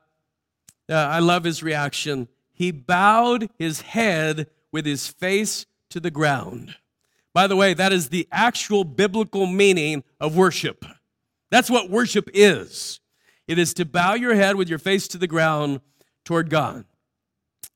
uh, 0.90 0.94
I 0.94 1.20
love 1.20 1.44
his 1.44 1.62
reaction. 1.62 2.28
He 2.54 2.72
bowed 2.72 3.50
his 3.58 3.82
head 3.82 4.48
with 4.72 4.86
his 4.86 5.08
face 5.08 5.66
to 5.90 6.00
the 6.00 6.12
ground. 6.12 6.76
By 7.34 7.48
the 7.48 7.56
way, 7.56 7.74
that 7.74 7.94
is 7.94 8.10
the 8.10 8.28
actual 8.32 8.84
biblical 8.84 9.46
meaning 9.46 10.04
of 10.20 10.36
worship. 10.36 10.86
That's 11.52 11.70
what 11.70 11.90
worship 11.90 12.30
is 12.34 13.00
it 13.50 13.58
is 13.58 13.74
to 13.74 13.84
bow 13.84 14.14
your 14.14 14.36
head 14.36 14.58
with 14.58 14.70
your 14.70 14.78
face 14.78 15.08
to 15.08 15.18
the 15.18 15.26
ground 15.26 15.82
toward 16.24 16.52
God. 16.52 16.86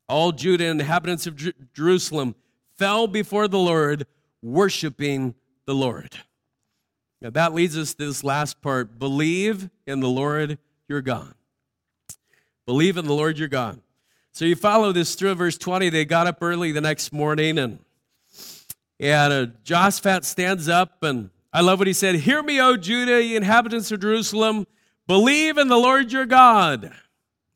All 0.08 0.32
Judah 0.32 0.66
and 0.66 0.80
inhabitants 0.80 1.26
of 1.26 1.36
Jerusalem 1.74 2.36
fell 2.78 3.08
before 3.08 3.48
the 3.48 3.58
Lord, 3.58 4.06
worshiping 4.44 5.34
the 5.66 5.74
Lord. 5.74 6.16
Now 7.22 7.32
that 7.32 7.56
leads 7.56 7.76
us 7.76 7.96
to 7.96 8.06
this 8.06 8.24
last 8.24 8.62
part 8.62 9.00
believe 9.00 9.72
in 9.88 10.00
the 10.00 10.10
Lord 10.10 10.60
your 10.88 11.02
God. 11.02 11.34
Believe 12.68 12.96
in 12.96 13.06
the 13.06 13.14
Lord 13.16 13.40
your 13.40 13.48
God. 13.48 13.82
So 14.32 14.46
you 14.46 14.56
follow 14.56 14.92
this 14.92 15.16
through 15.16 15.34
verse 15.34 15.58
20. 15.58 15.90
They 15.90 16.06
got 16.06 16.28
up 16.28 16.38
early 16.42 16.72
the 16.72 16.82
next 16.82 17.12
morning 17.12 17.58
and 17.58 17.80
and 19.00 19.56
uh, 19.72 19.90
stands 20.22 20.70
up 20.70 21.02
and 21.02 21.32
I 21.52 21.62
love 21.62 21.80
what 21.80 21.88
he 21.88 21.94
said 21.94 22.14
Hear 22.14 22.44
me, 22.44 22.62
O 22.62 22.78
Judah, 22.78 23.24
ye 23.24 23.36
inhabitants 23.36 23.92
of 23.92 24.02
Jerusalem, 24.02 24.68
believe 25.08 25.58
in 25.58 25.68
the 25.68 25.78
Lord 25.78 26.12
your 26.12 26.26
God. 26.26 26.94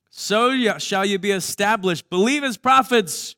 So 0.09 0.77
shall 0.79 1.05
you 1.05 1.19
be 1.19 1.31
established. 1.31 2.09
Believe 2.09 2.43
his 2.43 2.57
prophets, 2.57 3.35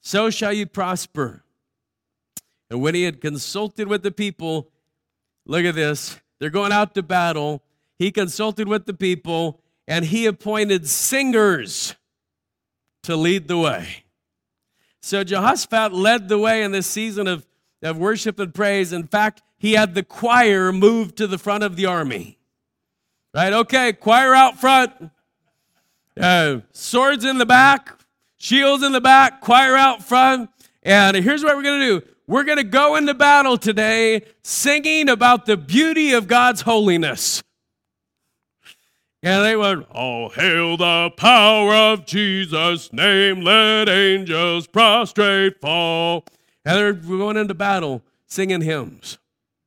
so 0.00 0.30
shall 0.30 0.52
you 0.52 0.66
prosper. 0.66 1.42
And 2.70 2.80
when 2.80 2.94
he 2.94 3.02
had 3.02 3.20
consulted 3.20 3.88
with 3.88 4.02
the 4.02 4.12
people, 4.12 4.70
look 5.44 5.64
at 5.64 5.74
this, 5.74 6.18
they're 6.38 6.50
going 6.50 6.72
out 6.72 6.94
to 6.94 7.02
battle. 7.02 7.62
He 7.98 8.10
consulted 8.10 8.68
with 8.68 8.86
the 8.86 8.94
people 8.94 9.60
and 9.86 10.04
he 10.04 10.26
appointed 10.26 10.88
singers 10.88 11.94
to 13.02 13.16
lead 13.16 13.48
the 13.48 13.58
way. 13.58 14.04
So 15.00 15.24
Jehoshaphat 15.24 15.92
led 15.92 16.28
the 16.28 16.38
way 16.38 16.62
in 16.62 16.72
this 16.72 16.86
season 16.86 17.26
of, 17.26 17.46
of 17.82 17.98
worship 17.98 18.38
and 18.38 18.54
praise. 18.54 18.92
In 18.92 19.06
fact, 19.06 19.42
he 19.58 19.72
had 19.72 19.94
the 19.94 20.04
choir 20.04 20.72
moved 20.72 21.16
to 21.18 21.26
the 21.26 21.38
front 21.38 21.64
of 21.64 21.76
the 21.76 21.86
army. 21.86 22.38
Right? 23.34 23.52
Okay, 23.52 23.94
choir 23.94 24.34
out 24.34 24.60
front, 24.60 24.92
uh, 26.20 26.58
swords 26.72 27.24
in 27.24 27.38
the 27.38 27.46
back, 27.46 27.98
shields 28.36 28.82
in 28.82 28.92
the 28.92 29.00
back, 29.00 29.40
choir 29.40 29.74
out 29.74 30.02
front. 30.02 30.50
And 30.82 31.16
here's 31.16 31.42
what 31.42 31.56
we're 31.56 31.62
going 31.62 31.80
to 31.80 32.00
do 32.00 32.06
we're 32.26 32.44
going 32.44 32.58
to 32.58 32.64
go 32.64 32.96
into 32.96 33.14
battle 33.14 33.56
today 33.56 34.22
singing 34.42 35.08
about 35.08 35.46
the 35.46 35.56
beauty 35.56 36.12
of 36.12 36.28
God's 36.28 36.62
holiness. 36.62 37.42
And 39.22 39.44
they 39.44 39.56
went, 39.56 39.86
Oh, 39.94 40.28
hail 40.28 40.76
the 40.76 41.10
power 41.16 41.74
of 41.74 42.04
Jesus' 42.04 42.92
name, 42.92 43.40
let 43.42 43.88
angels 43.88 44.66
prostrate 44.66 45.60
fall. 45.60 46.24
And 46.64 46.76
they're 46.76 46.92
going 46.92 47.36
into 47.36 47.54
battle 47.54 48.02
singing 48.26 48.60
hymns. 48.60 49.18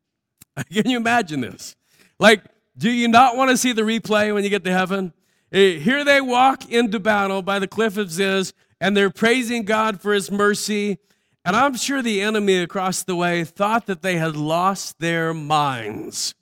Can 0.72 0.90
you 0.90 0.98
imagine 0.98 1.42
this? 1.42 1.76
Like, 2.20 2.44
do 2.78 2.92
you 2.92 3.08
not 3.08 3.38
want 3.38 3.52
to 3.52 3.58
see 3.58 3.72
the 3.72 3.84
replay 3.84 4.34
when 4.34 4.44
you 4.44 4.50
get 4.50 4.64
to 4.66 4.72
heaven? 4.72 5.14
Eh, 5.52 5.78
here 5.78 6.04
they 6.04 6.22
walk 6.22 6.70
into 6.70 7.00
battle 7.00 7.42
by 7.42 7.60
the 7.60 7.68
cliff 7.68 7.98
of 7.98 8.12
Ziz, 8.12 8.54
and 8.82 8.96
they're 8.96 9.10
praising 9.10 9.64
God 9.64 10.02
for 10.02 10.14
his 10.14 10.30
mercy 10.30 11.00
and 11.46 11.56
I'm 11.56 11.76
sure 11.76 12.02
the 12.02 12.22
enemy 12.22 12.58
across 12.58 13.04
the 13.04 13.16
way 13.16 13.44
thought 13.44 13.86
that 13.86 14.02
they 14.02 14.18
had 14.18 14.36
lost 14.36 14.98
their 14.98 15.32
minds. 15.32 16.34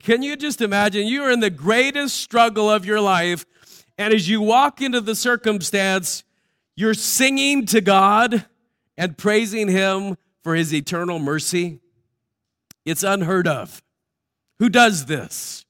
Can 0.00 0.22
you 0.22 0.36
just 0.36 0.60
imagine? 0.60 1.06
You 1.06 1.22
are 1.22 1.30
in 1.30 1.38
the 1.38 1.48
greatest 1.48 2.16
struggle 2.16 2.68
of 2.68 2.84
your 2.84 3.00
life, 3.00 3.46
and 3.96 4.12
as 4.12 4.28
you 4.28 4.40
walk 4.40 4.82
into 4.82 5.00
the 5.00 5.14
circumstance, 5.14 6.24
you're 6.74 6.92
singing 6.92 7.66
to 7.66 7.80
God 7.80 8.46
and 8.96 9.16
praising 9.16 9.68
Him 9.68 10.16
for 10.42 10.56
His 10.56 10.74
eternal 10.74 11.20
mercy. 11.20 11.78
It's 12.84 13.04
unheard 13.04 13.46
of. 13.46 13.80
Who 14.58 14.68
does 14.68 15.06
this? 15.06 15.64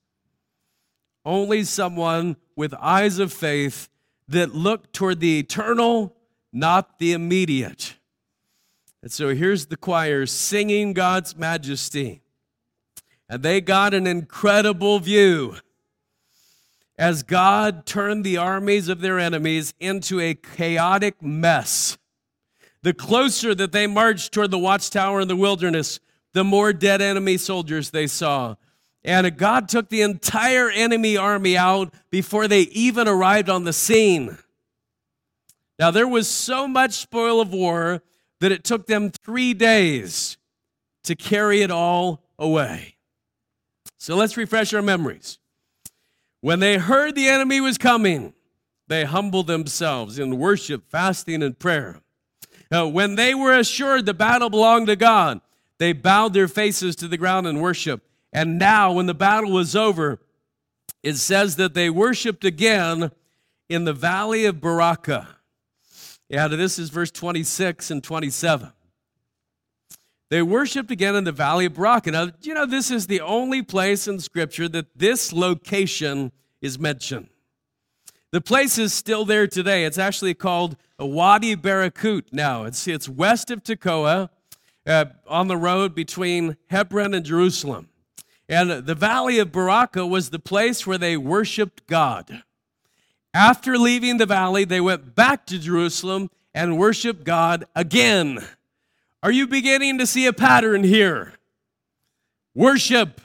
Only 1.25 1.65
someone 1.65 2.37
with 2.57 2.75
eyes 2.75 3.19
of 3.19 3.33
faith 3.33 3.89
that 4.29 4.55
look 4.55 4.93
toward 4.93 5.21
the 5.21 5.39
eternal, 5.39 6.17
not 6.53 6.99
the 6.99 7.13
immediate. 7.13 7.97
And 9.03 9.13
so 9.13 9.35
here's 9.35 9.67
the 9.67 9.77
choir 9.77 10.27
singing 10.27 10.93
God's 10.93 11.37
majesty. 11.37 12.23
And 13.29 13.43
they 13.43 13.61
got 13.61 13.95
an 13.95 14.07
incredible 14.07 14.99
view 15.01 15.57
as 16.99 17.23
God 17.23 17.87
turned 17.87 18.25
the 18.25 18.39
armies 18.39 18.89
of 18.89 19.01
their 19.01 19.19
enemies 19.19 19.73
into 19.79 20.19
a 20.19 20.35
chaotic 20.35 21.23
mess. 21.23 21.97
The 22.83 22.95
closer 22.95 23.55
that 23.55 23.73
they 23.73 23.87
marched 23.87 24.33
toward 24.33 24.51
the 24.51 24.59
watchtower 24.59 25.21
in 25.21 25.29
the 25.29 25.37
wilderness, 25.37 26.01
the 26.33 26.45
more 26.45 26.73
dead 26.73 27.01
enemy 27.01 27.37
soldiers 27.37 27.91
they 27.91 28.07
saw. 28.07 28.57
And 29.09 29.39
God 29.39 29.71
took 29.71 29.89
the 29.89 30.03
entire 30.03 30.69
enemy 30.69 31.17
army 31.17 31.57
out 31.57 31.95
before 32.11 32.47
they 32.47 32.61
even 32.61 33.09
arrived 33.09 33.49
on 33.49 33.65
the 33.65 33.73
scene. 33.73 34.37
Now, 35.79 35.91
there 35.91 36.07
was 36.07 36.29
so 36.29 36.69
much 36.69 36.93
spoil 36.93 37.41
of 37.41 37.51
war 37.51 38.03
that 38.41 38.53
it 38.53 38.65
took 38.65 38.87
them 38.87 39.09
three 39.09 39.55
days 39.55 40.37
to 41.05 41.17
carry 41.17 41.63
it 41.63 41.71
all 41.71 42.23
away. 42.39 42.97
So 43.97 44.15
let's 44.15 44.37
refresh 44.37 44.75
our 44.75 44.83
memories. 44.83 45.39
When 46.43 46.61
they 46.61 46.77
heard 46.77 47.15
the 47.15 47.29
enemy 47.29 47.63
was 47.63 47.79
coming, 47.79 48.35
they 48.89 49.07
humbled 49.07 49.47
themselves 49.47 50.19
in 50.19 50.39
worship, 50.39 50.85
fasting, 50.91 51.43
and 51.43 51.59
prayer. 51.59 52.03
Uh, 52.71 52.87
when 52.87 53.15
they 53.15 53.35
were 53.35 53.59
assured 53.59 54.05
the 54.05 54.13
battle 54.13 54.51
belonged 54.51 54.89
to 54.89 54.97
God, 54.97 55.41
they 55.79 55.95
bowed 55.95 56.35
their 56.35 56.47
faces 56.47 56.95
to 56.97 57.09
the 57.09 57.17
ground 57.17 57.47
in 57.47 57.61
worship. 57.61 58.03
And 58.33 58.59
now, 58.59 58.93
when 58.93 59.07
the 59.07 59.15
battle 59.15 59.53
was 59.53 59.75
over, 59.75 60.21
it 61.03 61.15
says 61.15 61.57
that 61.57 61.75
they 61.75 61.89
worshiped 61.89 62.45
again 62.45 63.11
in 63.69 63.85
the 63.85 63.93
valley 63.93 64.45
of 64.45 64.57
Berachah. 64.57 65.27
Yeah, 66.29 66.49
this 66.49 66.79
is 66.79 66.91
verse 66.91 67.11
26 67.11 67.91
and 67.91 68.05
27. 68.05 68.73
They 70.31 70.43
worshiped 70.43 70.91
again 70.91 71.15
in 71.15 71.25
the 71.25 71.33
valley 71.33 71.65
of 71.65 71.73
Berachah. 71.73 72.13
Now, 72.13 72.31
you 72.43 72.53
know, 72.53 72.67
this 72.67 72.91
is 72.91 73.07
the 73.07 73.23
only 73.23 73.63
place 73.63 74.07
in 74.07 74.21
Scripture 74.21 74.69
that 74.69 74.99
this 74.99 75.33
location 75.33 76.33
is 76.61 76.79
mentioned. 76.79 77.29
The 78.31 78.43
place 78.43 78.77
is 78.77 78.93
still 78.93 79.25
there 79.25 79.47
today. 79.47 79.87
It's 79.87 79.97
actually 79.97 80.35
called 80.35 80.77
Wadi 80.99 81.57
Barakut 81.57 82.25
now. 82.31 82.65
It's, 82.65 82.87
it's 82.87 83.09
west 83.09 83.51
of 83.51 83.63
Tekoa 83.63 84.29
uh, 84.87 85.05
on 85.27 85.49
the 85.49 85.57
road 85.57 85.95
between 85.95 86.59
Hebron 86.67 87.15
and 87.15 87.25
Jerusalem. 87.25 87.89
And 88.49 88.71
the 88.87 88.95
valley 88.95 89.39
of 89.39 89.53
Berachah 89.53 90.09
was 90.09 90.31
the 90.31 90.39
place 90.39 90.87
where 90.87 90.99
they 90.99 91.17
worshiped 91.17 91.87
God. 91.87 92.43
After 93.35 93.77
leaving 93.77 94.17
the 94.17 94.27
valley, 94.27 94.65
they 94.65 94.81
went 94.81 95.15
back 95.15 95.45
to 95.47 95.59
Jerusalem 95.59 96.31
and 96.55 96.79
worshiped 96.79 97.25
God 97.25 97.67
again. 97.75 98.45
Are 99.23 99.31
you 99.31 99.47
beginning 99.47 99.99
to 99.99 100.07
see 100.07 100.27
a 100.27 100.33
pattern 100.33 100.83
here? 100.83 101.35
Worship 102.55 103.21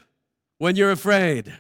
when 0.58 0.76
you're 0.76 0.92
afraid. 0.92 1.54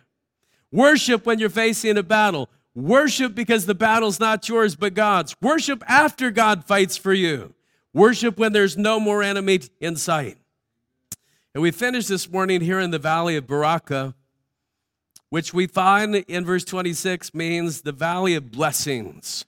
Worship 0.71 1.25
when 1.25 1.39
you're 1.39 1.49
facing 1.49 1.97
a 1.97 2.03
battle. 2.03 2.49
Worship 2.75 3.33
because 3.33 3.65
the 3.65 3.75
battle's 3.75 4.19
not 4.19 4.47
yours 4.49 4.75
but 4.75 4.93
God's. 4.93 5.35
Worship 5.41 5.83
after 5.87 6.31
God 6.31 6.65
fights 6.65 6.97
for 6.97 7.13
you. 7.13 7.53
Worship 7.93 8.37
when 8.37 8.53
there's 8.53 8.77
no 8.77 8.99
more 8.99 9.23
enemy 9.23 9.61
in 9.79 9.95
sight. 9.95 10.37
And 11.53 11.61
we 11.61 11.69
finish 11.69 12.07
this 12.07 12.31
morning 12.31 12.61
here 12.61 12.79
in 12.79 12.89
the 12.89 12.97
valley 12.97 13.35
of 13.35 13.45
Baraka, 13.45 14.15
which 15.29 15.53
we 15.53 15.67
find 15.67 16.15
in 16.15 16.45
verse 16.45 16.63
26 16.63 17.31
means 17.35 17.81
the 17.81 17.91
valley 17.91 18.33
of 18.33 18.51
blessings. 18.51 19.45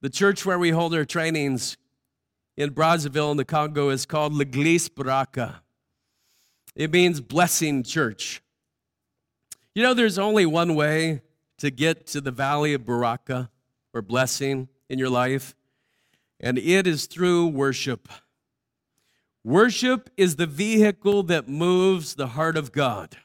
The 0.00 0.08
church 0.08 0.46
where 0.46 0.58
we 0.58 0.70
hold 0.70 0.94
our 0.94 1.04
trainings 1.04 1.76
in 2.56 2.70
Brazzaville 2.70 3.32
in 3.32 3.36
the 3.36 3.44
Congo 3.44 3.90
is 3.90 4.06
called 4.06 4.32
L'Eglise 4.32 4.88
Baraka. 4.88 5.60
It 6.74 6.90
means 6.90 7.20
blessing 7.20 7.82
church. 7.82 8.42
You 9.74 9.82
know, 9.82 9.92
there's 9.92 10.18
only 10.18 10.46
one 10.46 10.74
way 10.74 11.20
to 11.58 11.70
get 11.70 12.06
to 12.08 12.22
the 12.22 12.30
valley 12.30 12.72
of 12.72 12.86
Baraka 12.86 13.50
or 13.92 14.00
blessing 14.00 14.68
in 14.88 14.98
your 14.98 15.10
life, 15.10 15.54
and 16.40 16.58
it 16.58 16.86
is 16.86 17.04
through 17.06 17.48
worship. 17.48 18.08
Worship 19.44 20.08
is 20.16 20.36
the 20.36 20.46
vehicle 20.46 21.22
that 21.24 21.48
moves 21.48 22.14
the 22.14 22.28
heart 22.28 22.56
of 22.56 22.72
God. 22.72 23.18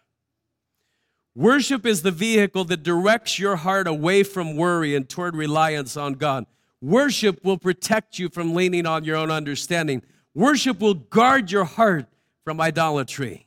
Worship 1.34 1.86
is 1.86 2.02
the 2.02 2.12
vehicle 2.12 2.66
that 2.66 2.84
directs 2.84 3.40
your 3.40 3.56
heart 3.56 3.88
away 3.88 4.24
from 4.24 4.58
worry 4.58 4.94
and 4.96 5.08
toward 5.08 5.36
reliance 5.36 5.96
on 5.96 6.14
God. 6.16 6.46
Worship 6.82 7.44
will 7.46 7.58
protect 7.58 8.20
you 8.20 8.28
from 8.28 8.54
leaning 8.54 8.86
on 8.86 9.06
your 9.06 9.16
own 9.16 9.32
understanding. 9.32 10.02
Worship 10.34 10.82
will 10.82 10.96
guard 10.96 11.52
your 11.52 11.64
heart 11.64 12.08
from 12.44 12.60
idolatry. 12.60 13.46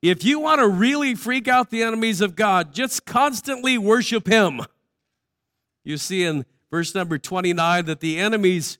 If 0.00 0.24
you 0.24 0.38
want 0.38 0.60
to 0.60 0.68
really 0.68 1.14
freak 1.14 1.48
out 1.48 1.70
the 1.70 1.82
enemies 1.82 2.20
of 2.20 2.36
God, 2.36 2.72
just 2.72 3.04
constantly 3.04 3.76
worship 3.76 4.26
Him. 4.26 4.60
You 5.84 5.98
see 5.98 6.24
in 6.24 6.46
verse 6.70 6.94
number 6.94 7.18
29 7.18 7.86
that 7.86 8.00
the 8.00 8.18
enemies, 8.18 8.78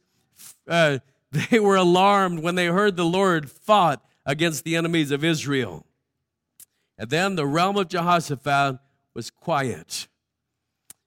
uh, 0.68 0.98
they 1.50 1.58
were 1.58 1.76
alarmed 1.76 2.42
when 2.42 2.54
they 2.54 2.66
heard 2.66 2.96
the 2.96 3.04
Lord 3.04 3.50
fought 3.50 4.04
against 4.24 4.64
the 4.64 4.76
enemies 4.76 5.10
of 5.10 5.24
Israel. 5.24 5.84
And 6.96 7.10
then 7.10 7.34
the 7.34 7.46
realm 7.46 7.76
of 7.76 7.88
Jehoshaphat 7.88 8.78
was 9.14 9.30
quiet. 9.30 10.06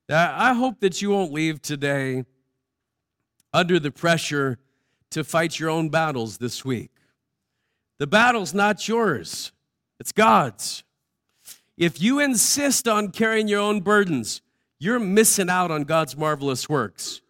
Now, 0.09 0.35
I 0.37 0.53
hope 0.53 0.81
that 0.81 1.01
you 1.01 1.11
won't 1.11 1.31
leave 1.31 1.61
today 1.61 2.25
under 3.53 3.79
the 3.79 3.91
pressure 3.91 4.59
to 5.11 5.23
fight 5.23 5.59
your 5.59 5.69
own 5.69 5.89
battles 5.89 6.37
this 6.37 6.65
week. 6.65 6.91
The 7.97 8.07
battle's 8.07 8.53
not 8.53 8.87
yours. 8.87 9.51
It's 9.99 10.11
God's. 10.11 10.83
If 11.77 12.01
you 12.01 12.19
insist 12.19 12.87
on 12.87 13.11
carrying 13.11 13.47
your 13.47 13.61
own 13.61 13.81
burdens, 13.81 14.41
you're 14.77 14.99
missing 14.99 15.49
out 15.49 15.71
on 15.71 15.83
God's 15.83 16.17
marvelous 16.17 16.67
works. 16.67 17.21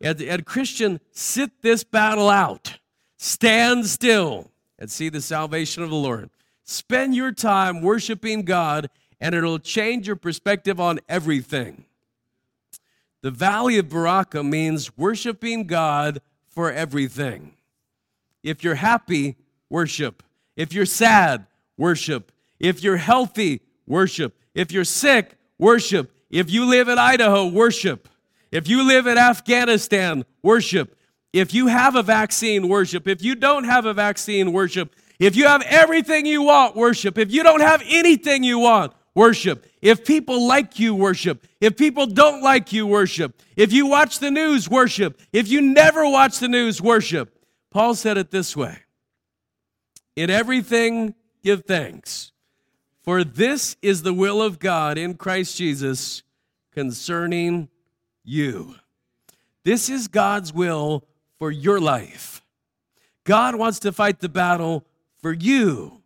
And, 0.00 0.20
and 0.22 0.46
Christian, 0.46 1.00
sit 1.12 1.62
this 1.62 1.84
battle 1.84 2.28
out. 2.28 2.78
Stand 3.18 3.86
still 3.86 4.50
and 4.78 4.90
see 4.90 5.08
the 5.08 5.20
salvation 5.20 5.82
of 5.82 5.90
the 5.90 5.96
Lord. 5.96 6.30
Spend 6.64 7.14
your 7.14 7.32
time 7.32 7.82
worshiping 7.82 8.42
God, 8.42 8.88
and 9.20 9.34
it'll 9.34 9.58
change 9.58 10.06
your 10.06 10.16
perspective 10.16 10.80
on 10.80 11.00
everything. 11.08 11.84
The 13.22 13.30
valley 13.30 13.76
of 13.76 13.86
Berachah 13.86 14.48
means 14.48 14.96
worshiping 14.96 15.66
God 15.66 16.22
for 16.48 16.72
everything. 16.72 17.52
If 18.42 18.64
you're 18.64 18.76
happy, 18.76 19.36
worship. 19.68 20.22
If 20.56 20.72
you're 20.72 20.86
sad, 20.86 21.46
worship. 21.76 22.32
If 22.58 22.82
you're 22.82 22.96
healthy, 22.96 23.60
worship. 23.86 24.34
If 24.54 24.72
you're 24.72 24.84
sick, 24.84 25.36
worship. 25.58 26.10
If 26.30 26.50
you 26.50 26.64
live 26.64 26.88
in 26.88 26.98
Idaho, 26.98 27.46
worship. 27.48 28.08
If 28.50 28.68
you 28.68 28.86
live 28.86 29.06
in 29.06 29.18
Afghanistan, 29.18 30.24
worship. 30.42 30.96
If 31.32 31.54
you 31.54 31.68
have 31.68 31.94
a 31.94 32.02
vaccine, 32.02 32.68
worship. 32.68 33.06
If 33.06 33.22
you 33.22 33.34
don't 33.34 33.64
have 33.64 33.86
a 33.86 33.94
vaccine, 33.94 34.52
worship. 34.52 34.94
If 35.18 35.36
you 35.36 35.46
have 35.46 35.62
everything 35.62 36.26
you 36.26 36.42
want, 36.42 36.74
worship. 36.74 37.18
If 37.18 37.30
you 37.30 37.42
don't 37.42 37.60
have 37.60 37.82
anything 37.86 38.42
you 38.42 38.58
want, 38.58 38.92
worship. 39.14 39.66
If 39.80 40.04
people 40.04 40.46
like 40.48 40.78
you, 40.78 40.94
worship. 40.94 41.46
If 41.60 41.76
people 41.76 42.06
don't 42.06 42.42
like 42.42 42.72
you, 42.72 42.86
worship. 42.86 43.40
If 43.54 43.72
you 43.72 43.86
watch 43.86 44.18
the 44.18 44.30
news, 44.30 44.68
worship. 44.68 45.20
If 45.32 45.48
you 45.48 45.60
never 45.60 46.08
watch 46.08 46.38
the 46.38 46.48
news, 46.48 46.82
worship. 46.82 47.36
Paul 47.70 47.94
said 47.94 48.18
it 48.18 48.30
this 48.30 48.56
way 48.56 48.78
In 50.16 50.30
everything, 50.30 51.14
give 51.44 51.64
thanks. 51.64 52.32
For 53.02 53.22
this 53.24 53.76
is 53.82 54.02
the 54.02 54.12
will 54.12 54.42
of 54.42 54.58
God 54.58 54.98
in 54.98 55.14
Christ 55.14 55.56
Jesus 55.56 56.22
concerning 56.72 57.68
you. 58.30 58.76
This 59.64 59.90
is 59.90 60.08
God's 60.08 60.52
will 60.52 61.04
for 61.38 61.50
your 61.50 61.80
life. 61.80 62.42
God 63.24 63.56
wants 63.56 63.78
to 63.80 63.92
fight 63.92 64.20
the 64.20 64.28
battle 64.28 64.86
for 65.20 65.32
you. 65.32 66.02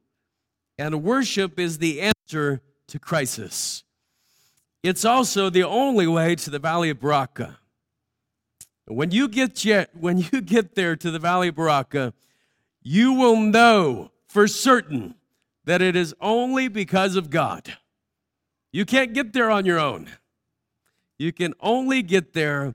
And 0.78 1.04
worship 1.04 1.60
is 1.60 1.78
the 1.78 2.00
answer 2.00 2.62
to 2.88 2.98
crisis. 2.98 3.84
It's 4.82 5.04
also 5.04 5.50
the 5.50 5.62
only 5.62 6.06
way 6.06 6.34
to 6.36 6.50
the 6.50 6.58
Valley 6.58 6.90
of 6.90 6.98
Berachah. 6.98 7.56
When 8.86 9.12
you 9.12 9.28
get 9.28 9.88
when 9.94 10.18
you 10.18 10.40
get 10.40 10.74
there 10.74 10.96
to 10.96 11.10
the 11.10 11.18
Valley 11.18 11.48
of 11.48 11.54
Berachah, 11.54 12.12
you 12.82 13.12
will 13.12 13.36
know 13.36 14.10
for 14.26 14.46
certain 14.46 15.14
that 15.64 15.80
it 15.80 15.96
is 15.96 16.14
only 16.20 16.68
because 16.68 17.16
of 17.16 17.30
God. 17.30 17.78
You 18.72 18.84
can't 18.84 19.14
get 19.14 19.32
there 19.32 19.50
on 19.50 19.64
your 19.64 19.78
own. 19.78 20.10
You 21.18 21.32
can 21.32 21.54
only 21.60 22.02
get 22.02 22.32
there 22.32 22.74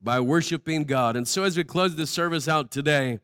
by 0.00 0.20
worshiping 0.20 0.84
God. 0.84 1.16
And 1.16 1.26
so, 1.26 1.42
as 1.44 1.56
we 1.56 1.64
close 1.64 1.96
this 1.96 2.10
service 2.10 2.48
out 2.48 2.70
today, 2.70 3.18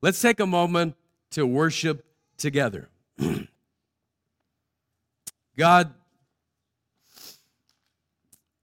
let's 0.00 0.20
take 0.20 0.40
a 0.40 0.46
moment 0.46 0.94
to 1.30 1.46
worship 1.46 2.04
together. 2.36 2.88
God, 5.56 5.94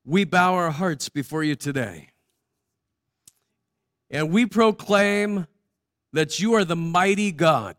we 0.05 0.25
bow 0.25 0.55
our 0.55 0.71
hearts 0.71 1.09
before 1.09 1.43
you 1.43 1.55
today. 1.55 2.09
And 4.11 4.31
we 4.31 4.45
proclaim 4.45 5.47
that 6.13 6.39
you 6.39 6.53
are 6.55 6.65
the 6.65 6.75
mighty 6.75 7.31
God 7.31 7.75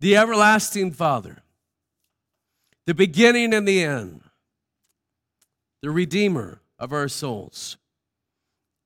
the 0.00 0.16
everlasting 0.16 0.90
Father, 0.92 1.42
the 2.86 2.94
beginning 2.94 3.52
and 3.52 3.68
the 3.68 3.84
end, 3.84 4.22
the 5.82 5.90
Redeemer 5.90 6.60
of 6.78 6.92
our 6.92 7.08
souls. 7.08 7.76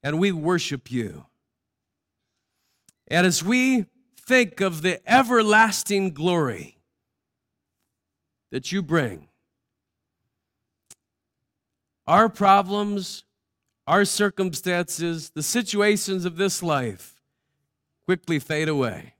And 0.03 0.19
we 0.19 0.31
worship 0.31 0.91
you. 0.91 1.25
And 3.07 3.25
as 3.25 3.43
we 3.43 3.85
think 4.17 4.61
of 4.61 4.81
the 4.81 4.99
everlasting 5.09 6.11
glory 6.13 6.77
that 8.51 8.71
you 8.71 8.81
bring, 8.81 9.27
our 12.07 12.29
problems, 12.29 13.23
our 13.87 14.05
circumstances, 14.05 15.31
the 15.31 15.43
situations 15.43 16.25
of 16.25 16.37
this 16.37 16.61
life 16.61 17.19
quickly 18.05 18.39
fade 18.39 18.69
away 18.69 19.13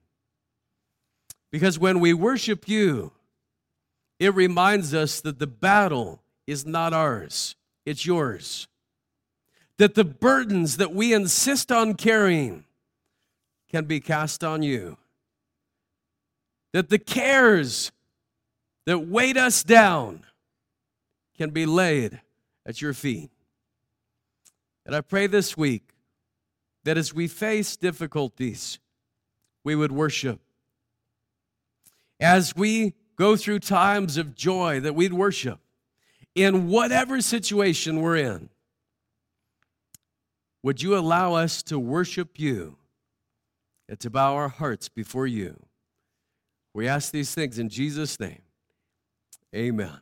Because 1.51 1.79
when 1.79 1.99
we 1.99 2.13
worship 2.13 2.67
you, 2.67 3.11
it 4.19 4.35
reminds 4.35 4.93
us 4.93 5.21
that 5.21 5.39
the 5.39 5.47
battle 5.47 6.21
is 6.45 6.65
not 6.65 6.93
ours, 6.93 7.55
it's 7.85 8.05
yours. 8.05 8.67
That 9.77 9.95
the 9.95 10.03
burdens 10.03 10.77
that 10.77 10.93
we 10.93 11.13
insist 11.13 11.71
on 11.71 11.95
carrying 11.95 12.65
can 13.69 13.85
be 13.85 13.99
cast 13.99 14.43
on 14.43 14.63
you. 14.63 14.97
That 16.73 16.89
the 16.89 16.99
cares 16.99 17.91
that 18.85 18.99
weight 18.99 19.37
us 19.37 19.63
down 19.63 20.23
can 21.37 21.49
be 21.49 21.65
laid 21.65 22.21
at 22.65 22.81
your 22.81 22.93
feet. 22.93 23.29
And 24.85 24.95
I 24.95 25.01
pray 25.01 25.27
this 25.27 25.57
week 25.57 25.89
that 26.83 26.97
as 26.97 27.13
we 27.13 27.27
face 27.27 27.75
difficulties, 27.75 28.79
we 29.63 29.75
would 29.75 29.91
worship. 29.91 30.39
As 32.19 32.55
we 32.55 32.93
go 33.17 33.35
through 33.35 33.59
times 33.59 34.17
of 34.17 34.35
joy, 34.35 34.79
that 34.79 34.95
we'd 34.95 35.13
worship 35.13 35.59
in 36.35 36.67
whatever 36.67 37.21
situation 37.21 38.01
we're 38.01 38.17
in. 38.17 38.49
Would 40.63 40.81
you 40.81 40.97
allow 40.97 41.35
us 41.35 41.63
to 41.63 41.79
worship 41.79 42.39
you 42.39 42.77
and 43.87 43.99
to 43.99 44.09
bow 44.09 44.35
our 44.35 44.49
hearts 44.49 44.89
before 44.89 45.27
you? 45.27 45.65
We 46.73 46.87
ask 46.87 47.11
these 47.11 47.33
things 47.33 47.57
in 47.57 47.69
Jesus' 47.69 48.19
name. 48.19 48.41
Amen. 49.55 50.01